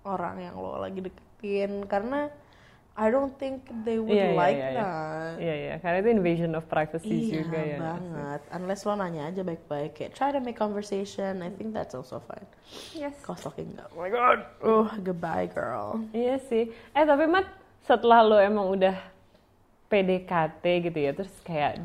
orang 0.02 0.36
yang 0.42 0.54
lo 0.54 0.76
lagi 0.76 1.00
deketin 1.00 1.84
karena 1.84 2.32
I 2.94 3.10
don't 3.10 3.34
think 3.34 3.66
they 3.82 3.98
would 3.98 4.06
Iya, 4.08 4.30
iya, 4.30 4.38
like 4.38 4.54
iya, 4.54 4.68
iya. 4.70 4.78
that. 4.78 5.34
Iya, 5.34 5.54
iya. 5.58 5.74
Karena 5.82 5.96
itu 5.98 6.10
invasion 6.14 6.54
of 6.54 6.70
privacy 6.70 7.10
Iya 7.26 7.42
juga 7.42 7.58
ya. 7.58 7.78
banget. 7.82 8.40
Unless 8.54 8.80
lo 8.86 8.94
nanya 8.94 9.22
aja 9.26 9.42
baik-baik 9.42 9.90
kayak 9.92 10.14
try 10.14 10.30
to 10.30 10.38
make 10.38 10.54
conversation. 10.54 11.42
I 11.42 11.50
think 11.50 11.74
that's 11.74 11.90
also 11.90 12.22
fine. 12.22 12.46
Yes. 12.94 13.18
Kalau 13.18 13.34
stalking. 13.34 13.74
Oh 13.90 13.98
my 13.98 14.14
god. 14.14 14.46
Uh, 14.62 14.86
goodbye 15.02 15.50
girl. 15.50 16.06
Iya 16.14 16.38
sih. 16.46 16.70
Eh 16.70 17.02
tapi 17.02 17.26
Mat, 17.26 17.50
setelah 17.84 18.24
lo 18.24 18.40
emang 18.40 18.66
udah 18.72 18.96
PDKT 19.86 20.64
gitu 20.90 20.98
ya, 20.98 21.12
terus 21.12 21.34
kayak 21.44 21.84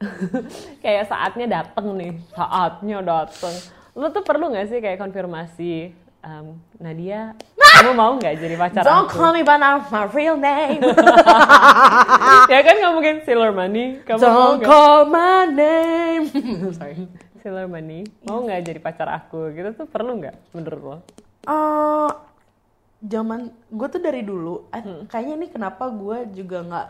kayak 0.84 1.08
saatnya 1.08 1.46
dateng 1.60 1.96
nih, 1.96 2.12
saatnya 2.32 3.00
dateng. 3.00 3.54
Lo 3.96 4.08
tuh 4.12 4.22
perlu 4.22 4.52
nggak 4.52 4.68
sih 4.70 4.78
kayak 4.78 5.00
konfirmasi, 5.00 5.92
um, 6.22 6.56
Nadia, 6.78 7.34
kamu 7.80 7.92
mau 7.96 8.12
nggak 8.16 8.34
jadi 8.36 8.56
pacar 8.56 8.82
Don't 8.84 9.08
aku? 9.08 9.16
call 9.16 9.32
me 9.34 9.42
by 9.42 9.56
my 9.60 10.04
real 10.12 10.36
name. 10.36 10.80
ya 12.52 12.60
kan 12.60 12.74
nggak 12.76 12.92
mungkin 12.94 13.14
Sailor 13.24 13.52
Money, 13.52 14.00
kamu 14.04 14.18
mau 14.20 14.24
Don't 14.24 14.56
nggak? 14.60 14.68
call 14.68 14.98
my 15.08 15.44
name. 15.48 16.24
Sorry. 16.76 17.08
Sailor 17.40 17.72
Money, 17.72 18.04
mau 18.28 18.44
nggak 18.44 18.60
jadi 18.68 18.80
pacar 18.84 19.08
aku? 19.08 19.48
Gitu 19.56 19.72
tuh 19.72 19.88
perlu 19.88 20.20
nggak 20.20 20.36
menurut 20.52 20.80
lo? 20.80 20.96
Eh, 21.48 22.08
zaman 23.00 23.48
gue 23.72 23.88
tuh 23.88 24.02
dari 24.02 24.20
dulu 24.24 24.68
eh, 24.72 24.80
Hmm. 24.84 25.04
kayaknya 25.08 25.34
ini 25.40 25.48
kenapa 25.48 25.88
gue 25.88 26.32
juga 26.36 26.60
nggak 26.64 26.88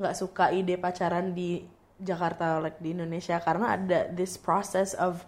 nggak 0.00 0.14
suka 0.16 0.52
ide 0.52 0.80
pacaran 0.80 1.36
di 1.36 1.64
Jakarta 2.00 2.60
like 2.64 2.80
di 2.80 2.96
Indonesia 2.96 3.36
karena 3.44 3.76
ada 3.76 4.08
this 4.08 4.40
process 4.40 4.96
of 4.96 5.24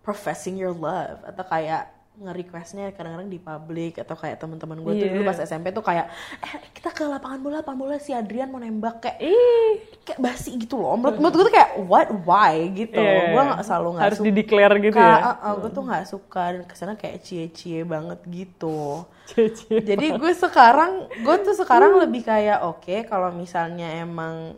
professing 0.00 0.56
your 0.56 0.72
love 0.72 1.20
atau 1.28 1.44
kayak 1.44 1.92
nge-requestnya 2.16 2.96
kadang-kadang 2.96 3.28
di 3.28 3.36
publik 3.36 4.00
atau 4.00 4.16
kayak 4.16 4.40
teman-teman 4.40 4.80
gue 4.80 4.92
tuh 4.96 5.04
Iya. 5.04 5.12
dulu 5.12 5.22
pas 5.28 5.36
SMP 5.36 5.68
tuh 5.68 5.84
kayak 5.84 6.08
eh 6.40 6.52
kita 6.72 6.88
ke 6.88 7.04
lapangan 7.04 7.44
bola 7.44 7.60
lapangan 7.60 7.78
bola 7.84 7.96
si 8.00 8.16
Adrian 8.16 8.48
mau 8.48 8.56
nembak 8.56 9.04
kayak 9.04 9.18
Ih, 9.20 9.74
kayak 10.00 10.20
basi 10.24 10.56
gitu 10.56 10.80
loh. 10.80 10.96
Menurut, 10.96 11.20
menurut 11.20 11.34
gue 11.36 11.44
tuh 11.52 11.54
kayak 11.54 11.70
what? 11.84 12.08
Why? 12.24 12.72
gitu. 12.72 12.96
Iya, 12.96 13.36
gue 13.36 13.42
nggak 13.52 13.62
selalu 13.68 13.88
nggak 13.92 14.04
harus 14.08 14.18
suka 14.18 14.28
dideclare 14.32 14.74
gitu 14.80 14.96
ya. 14.96 15.18
gue 15.60 15.70
tuh 15.70 15.82
nggak 15.84 16.04
suka. 16.08 16.44
Dan 16.56 16.64
ke 16.64 16.74
sana 16.74 16.92
kayak 16.96 17.16
cie-cie 17.20 17.84
banget 17.84 18.20
gitu. 18.24 19.04
Cie-cie. 19.28 19.84
jadi 19.84 20.06
gue 20.16 20.32
sekarang 20.32 21.12
gue 21.20 21.36
tuh 21.44 21.52
sekarang 21.52 22.00
lebih 22.00 22.24
kayak 22.24 22.64
oke 22.64 23.04
kalau 23.10 23.28
misalnya 23.34 23.92
emang 24.00 24.56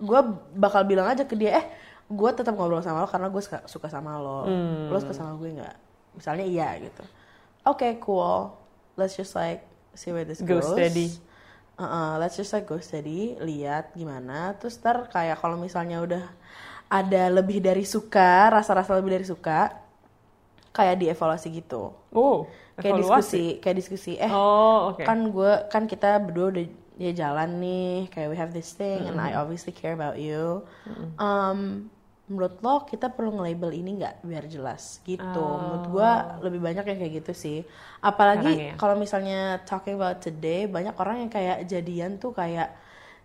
gue 0.00 0.20
bakal 0.56 0.88
bilang 0.88 1.12
aja 1.12 1.28
ke 1.28 1.36
dia 1.36 1.60
eh 1.60 1.66
gue 2.10 2.30
tetap 2.32 2.56
ngobrol 2.56 2.80
sama 2.80 3.04
lo 3.04 3.08
karena 3.10 3.28
gue 3.28 3.38
suka, 3.38 3.62
sama 3.86 4.16
lo 4.16 4.48
lo 4.88 4.96
suka 4.98 5.12
sama 5.14 5.36
gue 5.36 5.60
nggak 5.60 5.89
misalnya 6.14 6.44
iya 6.44 6.68
gitu. 6.78 7.02
Oke 7.64 7.98
cool. 8.00 8.54
Let's 8.96 9.14
just 9.14 9.34
like 9.34 9.62
see 9.92 10.10
where 10.10 10.24
this 10.24 10.40
Go 10.40 10.58
goes. 10.58 10.70
steady. 10.70 11.08
Uh-uh, 11.80 12.20
let's 12.20 12.36
just 12.36 12.52
like 12.52 12.68
go 12.68 12.76
steady 12.76 13.40
lihat 13.40 13.96
gimana. 13.96 14.52
Terus 14.60 14.76
ntar 14.76 15.08
kayak 15.08 15.40
kalau 15.40 15.56
misalnya 15.56 16.04
udah 16.04 16.24
ada 16.92 17.22
lebih 17.32 17.62
dari 17.62 17.86
suka 17.86 18.52
rasa-rasa 18.52 18.92
lebih 18.98 19.16
dari 19.16 19.24
suka 19.24 19.72
kayak 20.70 21.00
dievaluasi 21.00 21.48
gitu. 21.50 21.90
Oh, 22.12 22.44
kayak 22.76 23.00
evaluasi. 23.00 23.16
diskusi 23.16 23.44
kayak 23.64 23.76
diskusi. 23.76 24.12
Eh 24.20 24.28
Oh, 24.28 24.92
oke. 24.92 25.02
kan 25.02 25.32
gue 25.32 25.52
kan 25.72 25.88
kita 25.88 26.20
berdua 26.20 26.46
udah 26.52 26.64
ya 27.00 27.12
jalan 27.16 27.56
nih 27.56 28.12
kayak 28.12 28.28
we 28.28 28.36
have 28.36 28.52
this 28.52 28.76
thing 28.76 29.00
and 29.08 29.16
I 29.16 29.32
obviously 29.32 29.72
care 29.72 29.96
about 29.96 30.20
you. 30.20 30.68
Um, 31.16 31.88
menurut 32.30 32.62
lo 32.62 32.86
kita 32.86 33.10
perlu 33.10 33.42
nge-label 33.42 33.70
ini 33.74 33.90
nggak 33.98 34.22
biar 34.22 34.46
jelas? 34.46 35.02
Gitu. 35.02 35.42
Menurut 35.42 35.90
gue 35.90 36.10
lebih 36.46 36.60
banyak 36.62 36.84
yang 36.86 36.98
kayak 37.02 37.14
gitu 37.26 37.32
sih. 37.34 37.58
Apalagi 37.98 38.52
ya. 38.54 38.72
kalau 38.78 38.94
misalnya 38.94 39.58
talking 39.66 39.98
about 39.98 40.22
today 40.22 40.70
banyak 40.70 40.94
orang 40.94 41.26
yang 41.26 41.30
kayak 41.30 41.66
jadian 41.66 42.22
tuh 42.22 42.30
kayak 42.30 42.70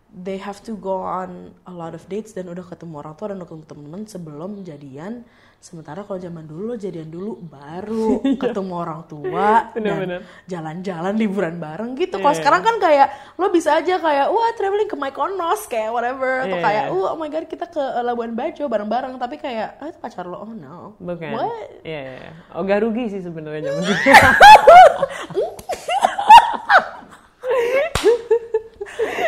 they 0.10 0.42
have 0.42 0.58
to 0.66 0.74
go 0.74 1.06
on 1.06 1.54
a 1.70 1.74
lot 1.74 1.94
of 1.94 2.02
dates 2.10 2.34
dan 2.34 2.50
udah 2.50 2.66
ketemu 2.66 3.06
orang 3.06 3.14
tua 3.14 3.30
dan 3.30 3.38
udah 3.46 3.50
ketemu 3.52 3.64
temen 3.70 4.02
sebelum 4.10 4.52
jadian 4.66 5.22
sementara 5.58 6.02
kalau 6.02 6.16
zaman 6.16 6.44
dulu 6.44 6.62
lo 6.64 6.76
jadian 6.76 7.08
dulu 7.08 7.42
baru 7.42 8.22
ketemu 8.42 8.74
orang 8.76 9.02
tua 9.06 9.26
Iya. 9.68 9.74
Bener-bener. 9.74 10.20
dan 10.22 10.46
jalan-jalan 10.46 11.14
liburan 11.16 11.56
bareng 11.58 11.92
gitu 11.96 12.18
kalau 12.18 12.32
Iya. 12.32 12.40
sekarang 12.40 12.62
kan 12.62 12.76
kayak 12.78 13.08
lo 13.36 13.50
bisa 13.50 13.76
aja 13.76 13.98
kayak 13.98 14.28
wah 14.28 14.50
traveling 14.54 14.86
ke 14.86 14.96
Mykonos 14.96 15.66
kayak 15.66 15.90
whatever 15.90 16.44
atau 16.44 16.58
Iya. 16.58 16.64
kayak 16.64 16.84
oh, 16.90 17.16
my 17.16 17.28
god 17.28 17.46
kita 17.46 17.66
ke 17.66 17.78
uh, 17.78 18.02
Labuan 18.02 18.32
Bajo 18.32 18.64
bareng-bareng 18.64 19.16
tapi 19.16 19.36
kayak 19.36 19.78
ah 19.78 19.88
itu 19.88 19.98
pacar 19.98 20.24
lo 20.24 20.38
oh 20.40 20.52
no 20.52 20.94
Bukan. 20.98 21.32
what 21.32 21.82
Iya, 21.82 22.00
iya, 22.00 22.14
iya. 22.20 22.32
Oh, 22.52 22.62
gak 22.62 22.82
rugi 22.82 23.10
sih 23.10 23.22
sebenarnya 23.22 23.68
zaman 23.68 23.82
dulu. 23.84 23.96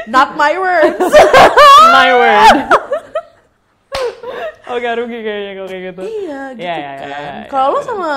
not 0.08 0.36
my 0.36 0.54
words 0.56 0.98
My 1.88 2.12
word. 2.12 2.87
Oh, 4.68 4.76
gak 4.78 4.96
rugi 4.98 5.20
kayaknya 5.20 5.52
kalau 5.56 5.70
kayak 5.70 5.84
gitu. 5.90 6.02
iya 6.04 6.42
gitu 6.52 6.62
Iya, 6.62 6.76
iya, 6.76 6.92
kan 6.94 7.08
iya, 7.08 7.18
iya, 7.18 7.44
kalau 7.48 7.68
lo 7.74 7.80
sama 7.82 8.14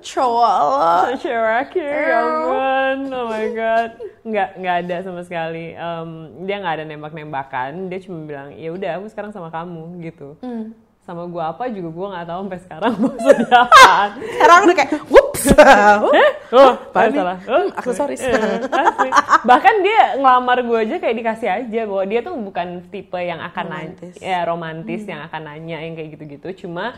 cowok 0.00 0.54
lo 0.62 0.90
Shiraki, 1.18 1.82
ya 1.82 2.18
ampun, 2.22 2.98
oh 3.10 3.24
my 3.26 3.46
god, 3.52 3.90
nggak 4.22 4.48
nggak 4.58 4.76
ada 4.86 4.96
sama 5.02 5.20
sekali. 5.22 5.74
Em, 5.74 6.08
dia 6.44 6.56
nggak 6.60 6.74
ada 6.80 6.84
nembak-nembakan, 6.86 7.70
dia 7.88 7.98
cuma 8.02 8.22
bilang 8.24 8.48
ya 8.54 8.68
udah 8.70 8.90
aku 9.00 9.06
sekarang 9.10 9.30
sama 9.30 9.48
kamu 9.50 9.84
gitu. 10.04 10.38
Hmm. 10.40 10.72
Sama 11.02 11.24
gua 11.24 11.56
apa 11.56 11.66
juga 11.72 11.88
gua 11.88 12.06
nggak 12.14 12.26
tahu 12.28 12.40
sampai 12.46 12.60
sekarang 12.62 12.92
maksudnya 13.04 13.48
apaan. 13.56 14.10
sekarang 14.20 14.58
udah 14.68 14.76
kayak 14.76 14.92
whoops 15.40 16.36
Oh, 16.48 16.72
Apaan 16.72 17.12
nih? 17.12 17.20
salah. 17.20 17.38
Hmm, 17.44 17.68
aksesoris. 17.76 18.20
Iya, 18.20 18.40
asli. 18.64 19.10
Bahkan 19.44 19.74
dia 19.84 20.00
ngelamar 20.16 20.64
gue 20.64 20.78
aja 20.80 20.96
kayak 20.96 21.16
dikasih 21.18 21.48
aja 21.54 21.80
bahwa 21.84 22.04
dia 22.04 22.20
tuh 22.20 22.34
bukan 22.34 22.68
tipe 22.88 23.20
yang 23.20 23.36
akan 23.42 23.64
Romantis. 23.68 24.14
nanya, 24.16 24.24
ya 24.24 24.38
romantis 24.42 25.02
yang 25.04 25.20
akan 25.22 25.42
nanya 25.44 25.76
yang 25.78 25.92
kayak 25.92 26.08
gitu-gitu. 26.16 26.48
Cuma 26.58 26.96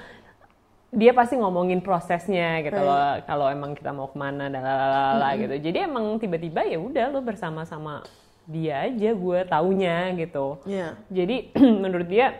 dia 0.88 1.10
pasti 1.10 1.34
ngomongin 1.34 1.78
prosesnya 1.80 2.62
gitu 2.62 2.74
Right. 2.76 2.86
loh. 2.86 3.14
Kalau 3.26 3.46
emang 3.48 3.74
kita 3.74 3.90
mau 3.90 4.06
ke 4.06 4.14
mana, 4.14 4.46
dalalala 4.46 5.34
gitu. 5.34 5.54
Jadi 5.56 5.78
emang 5.80 6.14
tiba-tiba 6.16 6.62
ya 6.62 6.78
udah 6.78 7.04
lo 7.08 7.18
bersama-sama 7.18 8.06
dia 8.44 8.86
aja 8.86 9.10
gue 9.10 9.38
taunya 9.44 10.14
gitu. 10.14 10.62
Iya. 10.62 10.94
Jadi 11.06 11.50
menurut 11.82 12.06
dia 12.06 12.38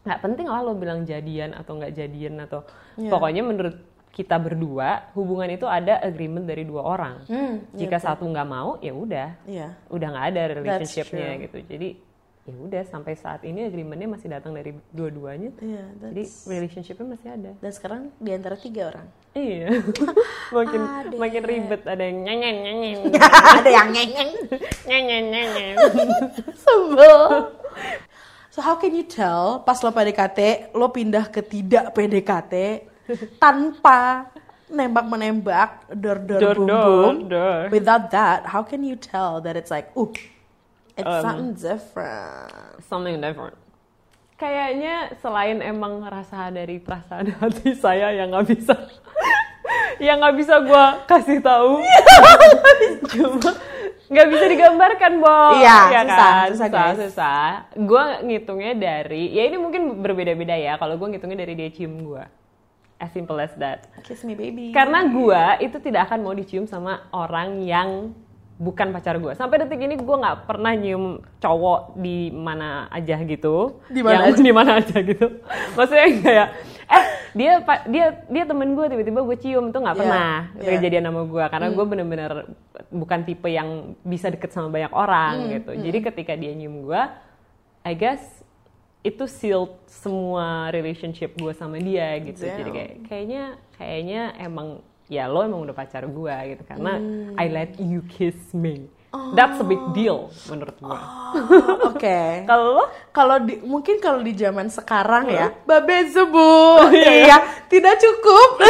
nggak 0.00 0.20
penting 0.20 0.46
lah 0.46 0.58
lo 0.60 0.74
bilang 0.74 1.02
jadian 1.04 1.52
atau 1.52 1.76
nggak 1.76 1.92
jadian 1.92 2.34
atau 2.40 2.66
Iya. 2.94 3.10
pokoknya 3.10 3.42
menurut 3.44 3.76
kita 4.08 4.34
berdua 4.34 5.10
hubungan 5.12 5.46
itu 5.48 5.64
ada 5.64 5.98
agreement 5.98 6.42
dari 6.42 6.62
dua 6.62 6.82
orang. 6.82 7.22
Hmm, 7.24 7.62
Jika 7.72 7.96
satu 7.96 8.24
nggak 8.24 8.48
mau 8.48 8.76
ya 8.78 8.90
udah, 8.90 9.28
Iya. 9.44 9.68
udah 9.86 10.08
nggak 10.08 10.26
ada 10.28 10.42
relationshipnya 10.54 11.28
gitu. 11.44 11.58
Jadi 11.62 11.88
ya 12.42 12.56
udah 12.56 12.82
sampai 12.82 13.12
saat 13.12 13.44
ini 13.44 13.60
agreementnya 13.62 14.08
masih 14.08 14.28
datang 14.28 14.56
dari 14.56 14.72
dua-duanya. 14.88 15.52
Iya, 15.60 15.84
Jadi 16.02 16.22
relationshipnya 16.48 17.06
masih 17.06 17.28
ada. 17.30 17.50
Dan 17.54 17.70
sekarang 17.70 18.02
di 18.16 18.30
antara 18.32 18.56
tiga 18.56 18.88
orang. 18.88 19.06
Iya. 19.36 19.68
makin 20.56 20.80
Ada. 20.82 21.14
makin 21.14 21.42
ribet 21.44 21.82
ada 21.84 22.02
yang 22.02 22.18
nyanyi 22.24 22.48
nyanyi 22.58 22.90
Ada 23.60 23.70
yang 23.70 23.88
ngengeng. 23.92 24.30
nyanyi 24.82 25.16
nyanyi. 25.28 25.66
Sebel. 26.64 27.16
So 28.50 28.58
how 28.58 28.74
can 28.74 28.90
you 28.90 29.04
tell 29.04 29.62
pas 29.62 29.78
lo 29.78 29.92
PDKT, 29.92 30.72
lo 30.72 30.90
pindah 30.90 31.28
ke 31.28 31.38
tidak 31.40 31.92
PDKT 31.92 32.54
tanpa 33.38 34.28
nembak-menembak, 34.68 35.88
dor-dor 35.90 36.40
Dor, 36.40 36.56
dor, 36.60 36.66
boom. 36.68 37.16
dor. 37.26 37.62
Without 37.68 38.10
that, 38.10 38.44
how 38.44 38.60
can 38.60 38.84
you 38.84 38.94
tell 38.94 39.40
that 39.40 39.56
it's 39.56 39.70
like, 39.70 39.88
uh, 39.96 40.04
it's 40.92 41.08
Um, 41.08 41.22
something 41.24 41.50
different. 41.54 42.52
something 42.84 43.16
different. 43.16 43.56
Kayaknya 44.36 45.18
selain 45.18 45.58
emang 45.60 46.04
rasa 46.04 46.48
dari 46.48 46.78
perasaan 46.78 47.32
hati 47.40 47.74
saya 47.74 48.12
yang 48.12 48.30
nggak 48.30 48.46
bisa, 48.46 48.76
yang 50.04 50.20
nggak 50.20 50.36
bisa 50.36 50.54
gue 50.62 50.84
kasih 51.06 51.38
tahu, 51.40 51.82
cuma 53.12 53.50
nggak 54.08 54.28
bisa 54.30 54.44
digambarkan, 54.46 55.12
Bo. 55.18 55.58
Iya, 55.58 55.78
Ya 55.90 56.00
susah, 56.00 56.06
kan? 56.06 56.06
susah, 56.06 56.38
susah, 56.48 56.68
guys. 56.70 56.96
susah. 57.02 57.44
Gue 57.74 58.04
ngitungnya 58.22 58.72
dari, 58.72 59.32
ya 59.32 59.42
ini 59.44 59.56
mungkin 59.56 59.98
berbeda-beda 59.98 60.54
ya. 60.54 60.76
Kalau 60.76 60.94
gue 60.94 61.08
ngitungnya 61.08 61.42
dari 61.42 61.54
dia 61.54 61.68
cium 61.68 61.98
gue, 62.00 62.24
as 62.98 63.10
simple 63.10 63.38
as 63.38 63.54
that. 63.56 63.86
Kiss 64.02 64.22
me 64.22 64.34
baby. 64.34 64.70
Karena 64.70 65.06
gua 65.06 65.56
itu 65.58 65.78
tidak 65.78 66.06
akan 66.06 66.18
mau 66.20 66.34
dicium 66.34 66.66
sama 66.66 67.06
orang 67.10 67.62
yang 67.62 68.10
bukan 68.54 68.90
pacar 68.90 69.14
gua. 69.16 69.32
Sampai 69.32 69.58
detik 69.58 69.78
ini 69.78 69.94
gua 69.94 70.18
nggak 70.18 70.38
pernah 70.44 70.74
nyium 70.74 71.04
cowok 71.38 71.94
di 71.94 72.28
mana 72.28 72.90
aja 72.90 73.14
gitu. 73.22 73.78
Di 73.86 74.02
mana 74.02 74.26
aja? 74.26 74.38
Di 74.42 74.52
mana 74.52 74.70
aja 74.76 74.96
gitu. 74.98 75.26
Maksudnya 75.74 76.06
kayak 76.18 76.48
eh 76.88 77.04
dia 77.36 77.60
dia 77.84 78.06
dia 78.24 78.44
temen 78.48 78.72
gue 78.72 78.88
tiba-tiba 78.88 79.20
gue 79.20 79.36
cium 79.36 79.68
tuh 79.68 79.84
nggak 79.84 79.92
Iya, 79.92 80.00
pernah 80.00 80.30
iya. 80.56 80.70
kejadian 80.72 81.04
sama 81.04 81.22
gua 81.28 81.44
karena 81.52 81.68
gue 81.68 81.84
bener-bener 81.84 82.32
bukan 82.88 83.20
tipe 83.28 83.44
yang 83.46 83.68
bisa 84.00 84.32
deket 84.32 84.50
sama 84.50 84.72
banyak 84.72 84.88
orang 84.90 85.32
Hmm, 85.36 85.48
gitu. 85.52 85.70
Jadi 85.76 85.98
ketika 86.00 86.32
dia 86.32 86.48
nyium 86.50 86.88
gua, 86.88 87.12
I 87.84 87.92
guess 87.92 88.24
itu 89.06 89.24
sealed 89.30 89.72
semua 89.86 90.68
relationship 90.74 91.38
gue 91.38 91.54
sama 91.54 91.78
dia 91.78 92.18
gitu. 92.22 92.44
Jadi 92.44 92.62
Damn. 92.68 92.74
kayak 92.74 92.92
kayaknya 93.06 93.42
kayaknya 93.78 94.22
emang 94.42 94.68
ya 95.08 95.24
lo 95.30 95.40
emang 95.40 95.64
udah 95.64 95.76
pacar 95.76 96.04
gue 96.04 96.36
gitu 96.54 96.62
karena 96.68 97.00
I 97.38 97.46
let 97.48 97.78
you 97.80 98.04
kiss 98.06 98.36
me. 98.52 98.90
That's 99.08 99.56
a 99.56 99.64
big 99.64 99.80
deal 99.96 100.28
menurut 100.52 100.76
gue. 100.76 101.00
Oke. 101.88 102.20
Kalau 102.50 102.84
Kalau 103.08 103.36
di 103.40 103.56
mungkin 103.64 103.98
kalau 103.98 104.20
di 104.22 104.30
zaman 104.36 104.68
sekarang 104.70 105.26
ya, 105.32 105.50
babe 105.66 106.06
bu, 106.28 106.86
iya, 106.92 107.66
tidak 107.66 107.98
cukup. 107.98 108.62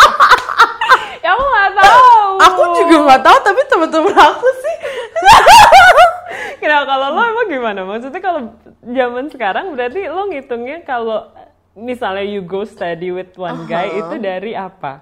ya 1.22 1.28
aku 1.36 1.44
nggak 1.44 1.70
tahu. 1.76 2.34
aku 2.40 2.62
juga 2.82 2.96
nggak 3.06 3.22
tahu, 3.22 3.38
tapi 3.46 3.60
teman-teman 3.70 4.16
aku. 4.16 4.46
Kenapa 6.58 6.84
kalau 6.84 7.06
lo 7.12 7.20
emang 7.22 7.46
gimana? 7.46 7.80
Maksudnya 7.84 8.18
kalau 8.18 8.40
zaman 8.82 9.28
sekarang 9.28 9.72
berarti 9.72 10.08
lo 10.08 10.26
ngitungnya 10.26 10.82
kalau 10.82 11.30
misalnya 11.72 12.24
you 12.24 12.40
go 12.42 12.64
study 12.64 13.08
with 13.08 13.30
one 13.36 13.64
guy 13.64 13.86
Uh-huh. 13.86 14.10
itu 14.10 14.14
dari 14.18 14.52
apa? 14.52 15.00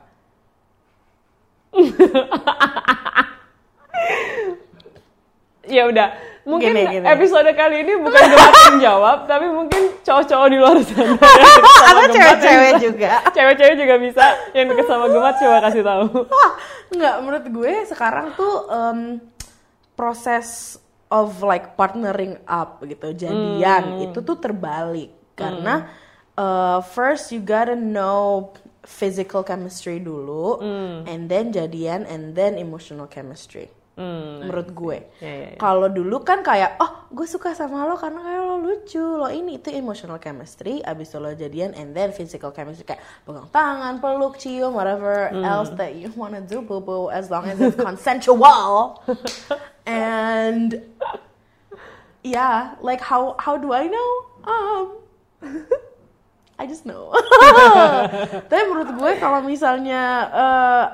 ya 5.68 5.84
udah, 5.84 6.08
mungkin 6.48 6.72
Gini, 6.72 6.96
gini. 6.96 7.04
episode 7.04 7.52
kali 7.52 7.84
ini 7.84 7.92
bukan 8.00 8.22
Gemat 8.24 8.52
yang 8.72 8.80
jawab, 8.80 9.28
tapi 9.28 9.52
mungkin 9.52 10.00
cowok-cowok 10.00 10.48
di 10.48 10.56
luar 10.56 10.76
sana. 10.80 11.12
Atau 11.92 12.04
cewek-cewek 12.08 12.72
juga. 12.80 13.12
Cewek-cewek 13.36 13.74
juga 13.76 13.94
bisa 14.00 14.24
yang 14.56 14.72
deket 14.72 14.88
sama 14.88 15.12
Gemat 15.12 15.36
coba 15.36 15.56
kasih 15.60 15.84
tahu. 15.84 16.24
Wah, 16.24 16.52
nggak 16.88 17.14
menurut 17.20 17.46
gue 17.46 17.72
sekarang 17.84 18.32
tuh 18.32 18.64
em, 18.66 18.98
proses 19.92 20.80
of 21.08 21.40
like 21.40 21.72
partnering 21.74 22.36
up 22.44 22.80
gitu, 22.84 23.12
jadian 23.12 23.96
itu 23.98 24.20
tuh 24.20 24.36
terbalik 24.36 25.12
karena 25.32 25.88
uh, 26.34 26.78
first 26.84 27.32
you 27.32 27.40
gotta 27.40 27.72
know 27.72 28.52
physical 28.84 29.44
chemistry 29.44 30.00
dulu, 30.00 30.64
and 31.04 31.28
then 31.28 31.52
jadian, 31.52 32.08
and 32.08 32.32
then 32.32 32.56
emotional 32.56 33.04
chemistry. 33.04 33.68
Hmm, 33.98 34.46
menurut 34.46 34.70
gue. 34.70 34.98
Ya, 35.18 35.26
ya, 35.26 35.48
ya. 35.52 35.58
Kalau 35.58 35.90
dulu 35.90 36.22
kan 36.22 36.46
kayak, 36.46 36.78
oh 36.78 37.10
gue 37.10 37.26
suka 37.26 37.50
sama 37.50 37.82
lo 37.82 37.98
karena 37.98 38.22
kayak 38.22 38.42
lo 38.46 38.56
lucu, 38.62 39.02
lo 39.02 39.26
ini 39.26 39.58
itu 39.58 39.74
emotional 39.74 40.22
chemistry, 40.22 40.78
abis 40.86 41.10
itu 41.10 41.18
lo 41.18 41.34
jadian, 41.34 41.74
and 41.74 41.98
then 41.98 42.14
physical 42.14 42.54
chemistry 42.54 42.86
kayak 42.86 43.02
pegang 43.26 43.50
tangan, 43.50 43.98
peluk, 43.98 44.38
cium, 44.38 44.78
whatever 44.78 45.34
Hmm. 45.34 45.42
else 45.42 45.74
that 45.74 45.98
you 45.98 46.14
wanna 46.14 46.38
do, 46.38 46.62
boo 46.62 46.78
boo, 46.78 47.10
as 47.10 47.26
long 47.26 47.42
as 47.50 47.58
it's 47.58 47.74
consensual. 47.74 49.02
and 49.88 50.70
yeah, 52.20 52.76
like 52.84 53.00
how 53.00 53.34
how 53.40 53.56
do 53.56 53.72
I 53.72 53.88
know? 53.88 54.10
Um, 54.44 54.86
I 56.60 56.66
just 56.66 56.84
know. 56.84 57.14
Tapi 58.50 58.62
menurut 58.66 58.90
gue 58.98 59.12
kalau 59.22 59.40
misalnya 59.46 60.02
uh, 60.28 60.84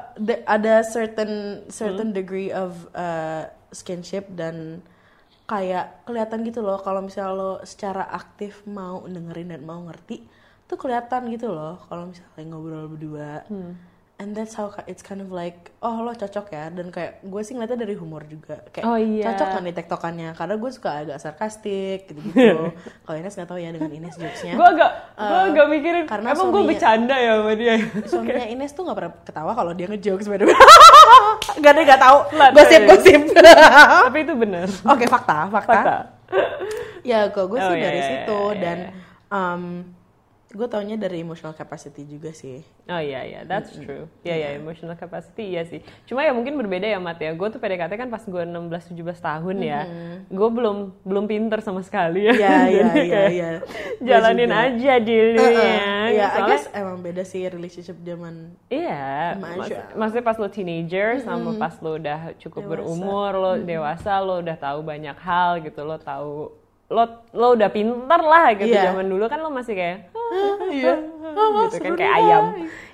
ada 0.44 0.84
certain 0.84 1.64
certain 1.72 2.12
degree 2.12 2.52
of 2.52 2.86
uh, 2.92 3.48
skinship 3.72 4.28
dan 4.36 4.84
kayak 5.48 6.04
kelihatan 6.08 6.40
gitu 6.44 6.64
loh 6.64 6.80
kalau 6.80 7.04
misalnya 7.04 7.36
lo 7.36 7.52
secara 7.68 8.08
aktif 8.12 8.64
mau 8.64 9.04
dengerin 9.04 9.56
dan 9.56 9.62
mau 9.64 9.80
ngerti 9.84 10.24
tuh 10.64 10.80
kelihatan 10.80 11.28
gitu 11.32 11.52
loh 11.52 11.80
kalau 11.88 12.08
misalnya 12.12 12.44
ngobrol 12.48 12.88
berdua. 12.88 13.44
And 14.14 14.30
that's 14.30 14.54
how 14.54 14.70
it's 14.86 15.02
kind 15.02 15.18
of 15.18 15.28
like 15.28 15.74
oh 15.80 15.98
lo 16.00 16.14
cocok 16.14 16.46
ya 16.48 16.70
dan 16.70 16.88
kayak 16.88 17.18
gue 17.20 17.42
sih 17.42 17.50
ngeliatnya 17.50 17.82
dari 17.82 17.92
humor 17.92 18.22
juga 18.22 18.62
kayak 18.70 18.84
Oh, 18.84 18.94
iya. 18.94 19.26
cocok 19.26 19.48
kan 19.48 19.60
nih 19.60 19.74
tektokannya 19.74 20.30
karena 20.32 20.54
gue 20.54 20.70
suka 20.70 20.90
agak 20.96 21.18
sarkastik 21.18 22.06
gitu-gitu. 22.06 22.70
kalau 23.04 23.16
Ines 23.16 23.34
nggak 23.34 23.48
tahu 23.48 23.58
ya 23.58 23.68
dengan 23.68 23.90
Ines 23.90 24.14
jokesnya. 24.14 24.54
Gue 24.54 24.68
agak, 24.70 24.90
gue 25.12 25.34
Eh, 25.36 25.48
agak 25.50 25.66
mikirin, 25.66 26.04
karena 26.06 26.30
emang 26.30 26.48
gue 26.48 26.62
bercanda 26.64 27.16
ya 27.16 27.32
sama 27.36 27.52
dia. 27.54 27.74
Suaminya 28.08 28.46
Ines 28.46 28.70
tuh 28.70 28.82
nggak 28.82 28.96
pernah 28.96 29.12
ketawa 29.20 29.52
kalau 29.52 29.72
dia 29.72 29.86
ngejokes 29.88 30.26
by 30.26 30.38
the 30.38 30.46
way. 30.46 30.54
Gak 31.60 31.70
ada 31.70 31.80
nggak 31.82 32.00
tahu. 32.00 32.18
Lah, 32.34 32.48
Gosip 32.50 32.82
gosip. 32.84 33.20
Tapi 33.34 34.18
itu 34.20 34.34
benar. 34.34 34.66
Oke 34.86 35.04
fakta 35.04 35.50
fakta. 35.50 35.74
Fakta. 35.74 35.96
ya 37.02 37.28
kok 37.28 37.46
gue 37.46 37.58
Oh, 37.58 37.66
sih 37.68 37.76
iya, 37.76 37.84
dari 37.84 37.98
iya, 37.98 38.08
situ 38.08 38.40
iya, 38.48 38.60
dan 38.62 38.78
iya. 38.78 38.90
um, 39.28 39.62
gue 40.54 40.66
taunya 40.66 40.94
dari 40.94 41.18
emotional 41.18 41.50
capacity 41.52 42.06
juga 42.06 42.30
sih 42.30 42.62
Oh 42.84 43.00
iya 43.00 43.24
iya, 43.24 43.40
that's 43.42 43.72
true. 43.72 44.04
Iya 44.20 44.34
iya, 44.36 44.48
emotional 44.54 44.92
capacity 44.94 45.50
iya 45.50 45.64
sih. 45.64 45.80
Cuma 46.04 46.20
ya 46.20 46.30
mungkin 46.30 46.52
berbeda 46.54 46.84
ya 46.84 46.96
Mat 46.96 47.16
ya. 47.16 47.32
Gue 47.32 47.48
tuh 47.48 47.56
PDKT 47.56 47.96
kan 47.96 48.06
pas 48.06 48.20
gue 48.20 48.38
16 48.38 48.92
17 48.92 49.00
tahun 49.18 49.56
ya. 49.58 49.80
Gue 50.28 50.48
belum 50.48 50.92
belum 51.00 51.24
pinter 51.24 51.58
sama 51.58 51.80
sekali 51.80 52.28
ya. 52.28 52.36
Iya 52.36 52.52
iya 52.76 52.88
iya 53.00 53.20
iya 53.26 53.48
Jalanin 54.04 54.46
juga. 54.46 54.68
aja 54.68 54.92
dulu 55.00 55.40
Uh-uh. 55.40 55.48
ya. 55.50 55.72
Iya, 56.04 56.26
I 56.28 56.28
Soalnya- 56.30 56.48
guess 56.50 56.64
emang 56.70 56.96
beda 57.00 57.22
sih 57.24 57.42
relationship 57.46 57.96
zaman 57.98 58.52
Iya. 58.68 59.40
Maks- 59.40 59.96
maksudnya 59.96 60.24
pas 60.24 60.36
lo 60.36 60.48
teenager 60.48 61.08
sama 61.18 61.56
pas 61.56 61.74
lo 61.80 61.96
udah 61.96 62.36
cukup 62.36 62.62
Dewasa. 62.62 62.72
berumur, 62.76 63.30
lo 63.34 63.52
dewasa, 63.58 64.12
lo 64.20 64.38
udah 64.38 64.56
tahu 64.56 64.84
banyak 64.84 65.16
hal 65.18 65.58
gitu, 65.58 65.80
lo 65.82 65.96
tahu 65.96 66.52
lo 66.84 67.04
lo 67.32 67.56
udah 67.56 67.66
pinter 67.66 68.20
lah 68.20 68.52
gitu. 68.52 68.70
Iya. 68.70 68.92
Zaman 68.92 69.08
dulu 69.08 69.24
kan 69.24 69.40
lo 69.40 69.48
masih 69.48 69.72
kayak 69.72 70.12
iya. 70.72 70.94
Gitu 71.34 71.78
kan 71.82 71.94
kayak 71.98 72.14
ayam. 72.22 72.44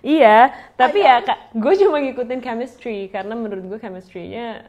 Iya, 0.01 0.39
tapi 0.81 1.05
ya 1.05 1.21
gue 1.53 1.75
cuma 1.85 2.01
ngikutin 2.01 2.41
chemistry 2.41 3.13
karena 3.13 3.37
menurut 3.37 3.69
gue 3.69 3.79
chemistry-nya 3.83 4.65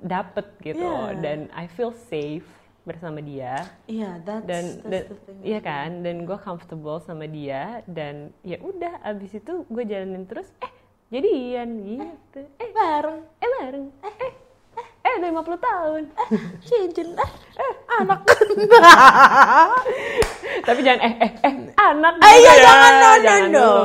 dapet 0.00 0.46
gitu. 0.64 0.80
Iya. 0.80 1.20
dan 1.20 1.38
I 1.52 1.68
feel 1.68 1.92
safe 1.92 2.48
bersama 2.84 3.20
dia. 3.24 3.64
Iya 3.88 4.20
that's, 4.24 4.44
dan 4.44 4.64
that's 4.64 4.88
dan 4.88 5.04
the 5.08 5.16
thing. 5.24 5.38
iya 5.44 5.60
kan? 5.60 5.90
Dan 6.04 6.16
gue 6.28 6.38
comfortable 6.40 7.00
sama 7.00 7.24
dia. 7.28 7.80
Dan 7.88 8.32
ya 8.44 8.60
udah 8.60 9.00
abis 9.04 9.40
itu 9.40 9.64
gue 9.68 9.84
jalanin 9.84 10.24
terus 10.28 10.48
eh 10.60 10.72
jadian 11.08 11.68
gitu. 11.84 12.40
Eh 12.60 12.70
bareng. 12.72 13.20
eh 13.40 13.50
bareng. 13.60 13.86
Eh 14.04 14.43
eh 15.14 15.16
eh 15.16 15.30
udah 15.30 15.46
50 15.46 15.60
tahun 15.60 16.02
cincin 16.66 17.08
eh, 17.14 17.30
eh 17.54 17.72
anak 17.94 18.18
tapi 20.66 20.80
jangan 20.80 21.00
eh 21.00 21.14
eh 21.16 21.32
eh 21.40 21.54
anak 21.76 22.12
Eh, 22.16 22.34
iya, 22.36 22.50
ya. 22.50 22.54
jangan, 22.60 22.92
no, 22.92 23.00
no, 23.00 23.10
jangan 23.20 23.42
no. 23.44 23.54
dulu 23.54 23.76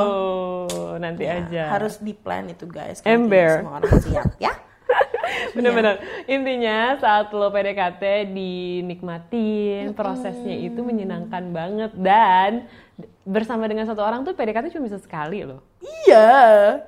nanti 0.98 1.22
Ya, 1.22 1.32
aja 1.38 1.62
harus 1.72 1.94
di 1.98 2.12
plan 2.12 2.44
itu 2.46 2.64
guys 2.66 2.98
Ember. 3.02 3.60
semua 3.60 3.72
orang 3.78 3.92
siap 4.00 4.28
ya 4.38 4.52
Bener-bener. 5.50 5.98
Intinya 6.26 6.94
saat 6.98 7.30
lo 7.30 7.48
PDKT 7.48 8.28
dinikmatin, 8.28 9.94
prosesnya 9.94 10.52
itu 10.52 10.78
menyenangkan 10.80 11.50
banget 11.50 11.90
dan 11.94 12.66
bersama 13.22 13.64
dengan 13.64 13.86
satu 13.86 14.00
orang 14.00 14.20
tuh 14.20 14.34
PDKT 14.34 14.70
cuma 14.70 14.84
bisa 14.84 14.98
sekali 14.98 15.42
loh. 15.42 15.62
iya 16.04 16.78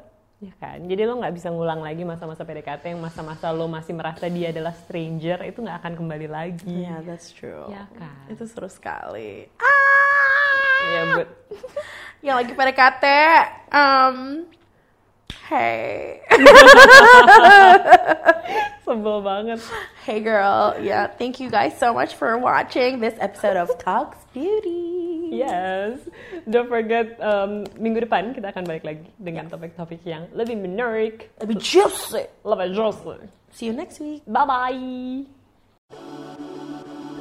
Ya 0.42 0.50
kan? 0.58 0.82
Jadi 0.82 1.06
lo 1.06 1.14
nggak 1.16 1.32
bisa 1.32 1.46
ngulang 1.48 1.78
lagi 1.78 2.02
masa-masa 2.02 2.42
PDKT 2.42 2.90
yang 2.90 2.98
masa-masa 2.98 3.48
lo 3.48 3.64
masih 3.64 3.94
merasa 3.94 4.26
dia 4.26 4.50
adalah 4.50 4.74
stranger 4.74 5.38
itu 5.42 5.56
nggak 5.56 5.78
akan 5.78 5.92
kembali 5.94 6.26
lagi. 6.26 6.82
iya 6.82 6.98
that's 7.00 7.30
true 7.30 7.70
Ya 7.70 7.86
kan? 7.94 8.26
itu 8.26 8.42
seru 8.44 8.66
sekali 8.66 9.46
ah 9.54 10.82
Iya, 10.82 11.00
but 11.14 11.28
yang 12.26 12.34
lagi 12.36 12.50
PDKT 12.52 13.04
um 13.70 14.16
hey 15.46 16.18
sebel 18.82 19.20
banget. 19.20 19.58
hey 20.02 20.18
girl 20.18 20.74
yeah 20.78 21.06
thank 21.06 21.38
you 21.38 21.46
guys 21.46 21.70
so 21.72 21.92
much 21.92 22.12
for 22.12 22.34
watching 22.36 22.98
this 22.98 23.14
episode 23.18 23.54
of 23.54 23.70
Talks 23.78 24.18
Beauty 24.34 25.01
Yes. 25.32 25.96
Don't 26.44 26.68
forget 26.68 27.16
um, 27.24 27.64
minggu 27.80 28.04
depan 28.04 28.36
kita 28.36 28.52
akan 28.52 28.68
balik 28.68 28.84
lagi 28.84 29.08
dengan 29.16 29.48
topik-topik 29.48 30.04
yang 30.04 30.28
lebih 30.36 30.60
menarik, 30.60 31.32
lebih 31.40 31.56
juicy 31.56 32.28
lebih 32.44 32.76
juicy. 32.76 33.16
see 33.48 33.64
you 33.68 33.72
next 33.72 33.96
week 34.00 34.20
Bye 34.28 34.44
bye. 34.44 34.80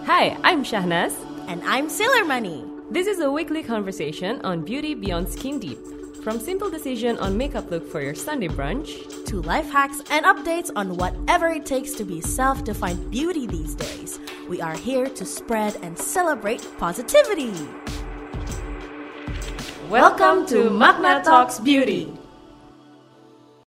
Hi, 0.04 0.36
I'm 0.44 0.68
Shahnaz. 0.68 1.16
and 1.48 1.64
I'm 1.64 1.88
Sailor 1.88 2.24
Money 2.28 2.68
This 2.92 3.08
is 3.08 3.20
a 3.24 3.32
weekly 3.32 3.64
conversation 3.64 4.44
on 4.44 4.68
beauty 4.68 4.92
beyond 4.94 5.32
skin 5.32 5.60
deep. 5.60 5.80
From 6.22 6.38
simple 6.40 6.70
decision 6.70 7.18
on 7.18 7.40
makeup 7.40 7.72
look 7.72 7.88
for 7.88 8.04
your 8.04 8.14
Sunday 8.14 8.52
brunch 8.52 8.92
to 9.26 9.42
life 9.42 9.72
hacks 9.72 10.04
and 10.12 10.28
updates 10.28 10.70
on 10.76 11.00
whatever 11.00 11.48
it 11.48 11.66
takes 11.66 11.96
to 11.96 12.04
be 12.04 12.20
self 12.20 12.64
defined 12.68 13.10
beauty 13.10 13.48
these 13.48 13.74
days. 13.74 14.20
We 14.52 14.60
are 14.60 14.76
here 14.76 15.08
to 15.08 15.24
spread 15.24 15.80
and 15.82 15.98
celebrate 15.98 16.62
positivity. 16.78 17.56
Welcome 19.92 20.46
to 20.46 20.70
Magna 20.70 21.22
Talks 21.22 21.60
Beauty. 21.60 22.08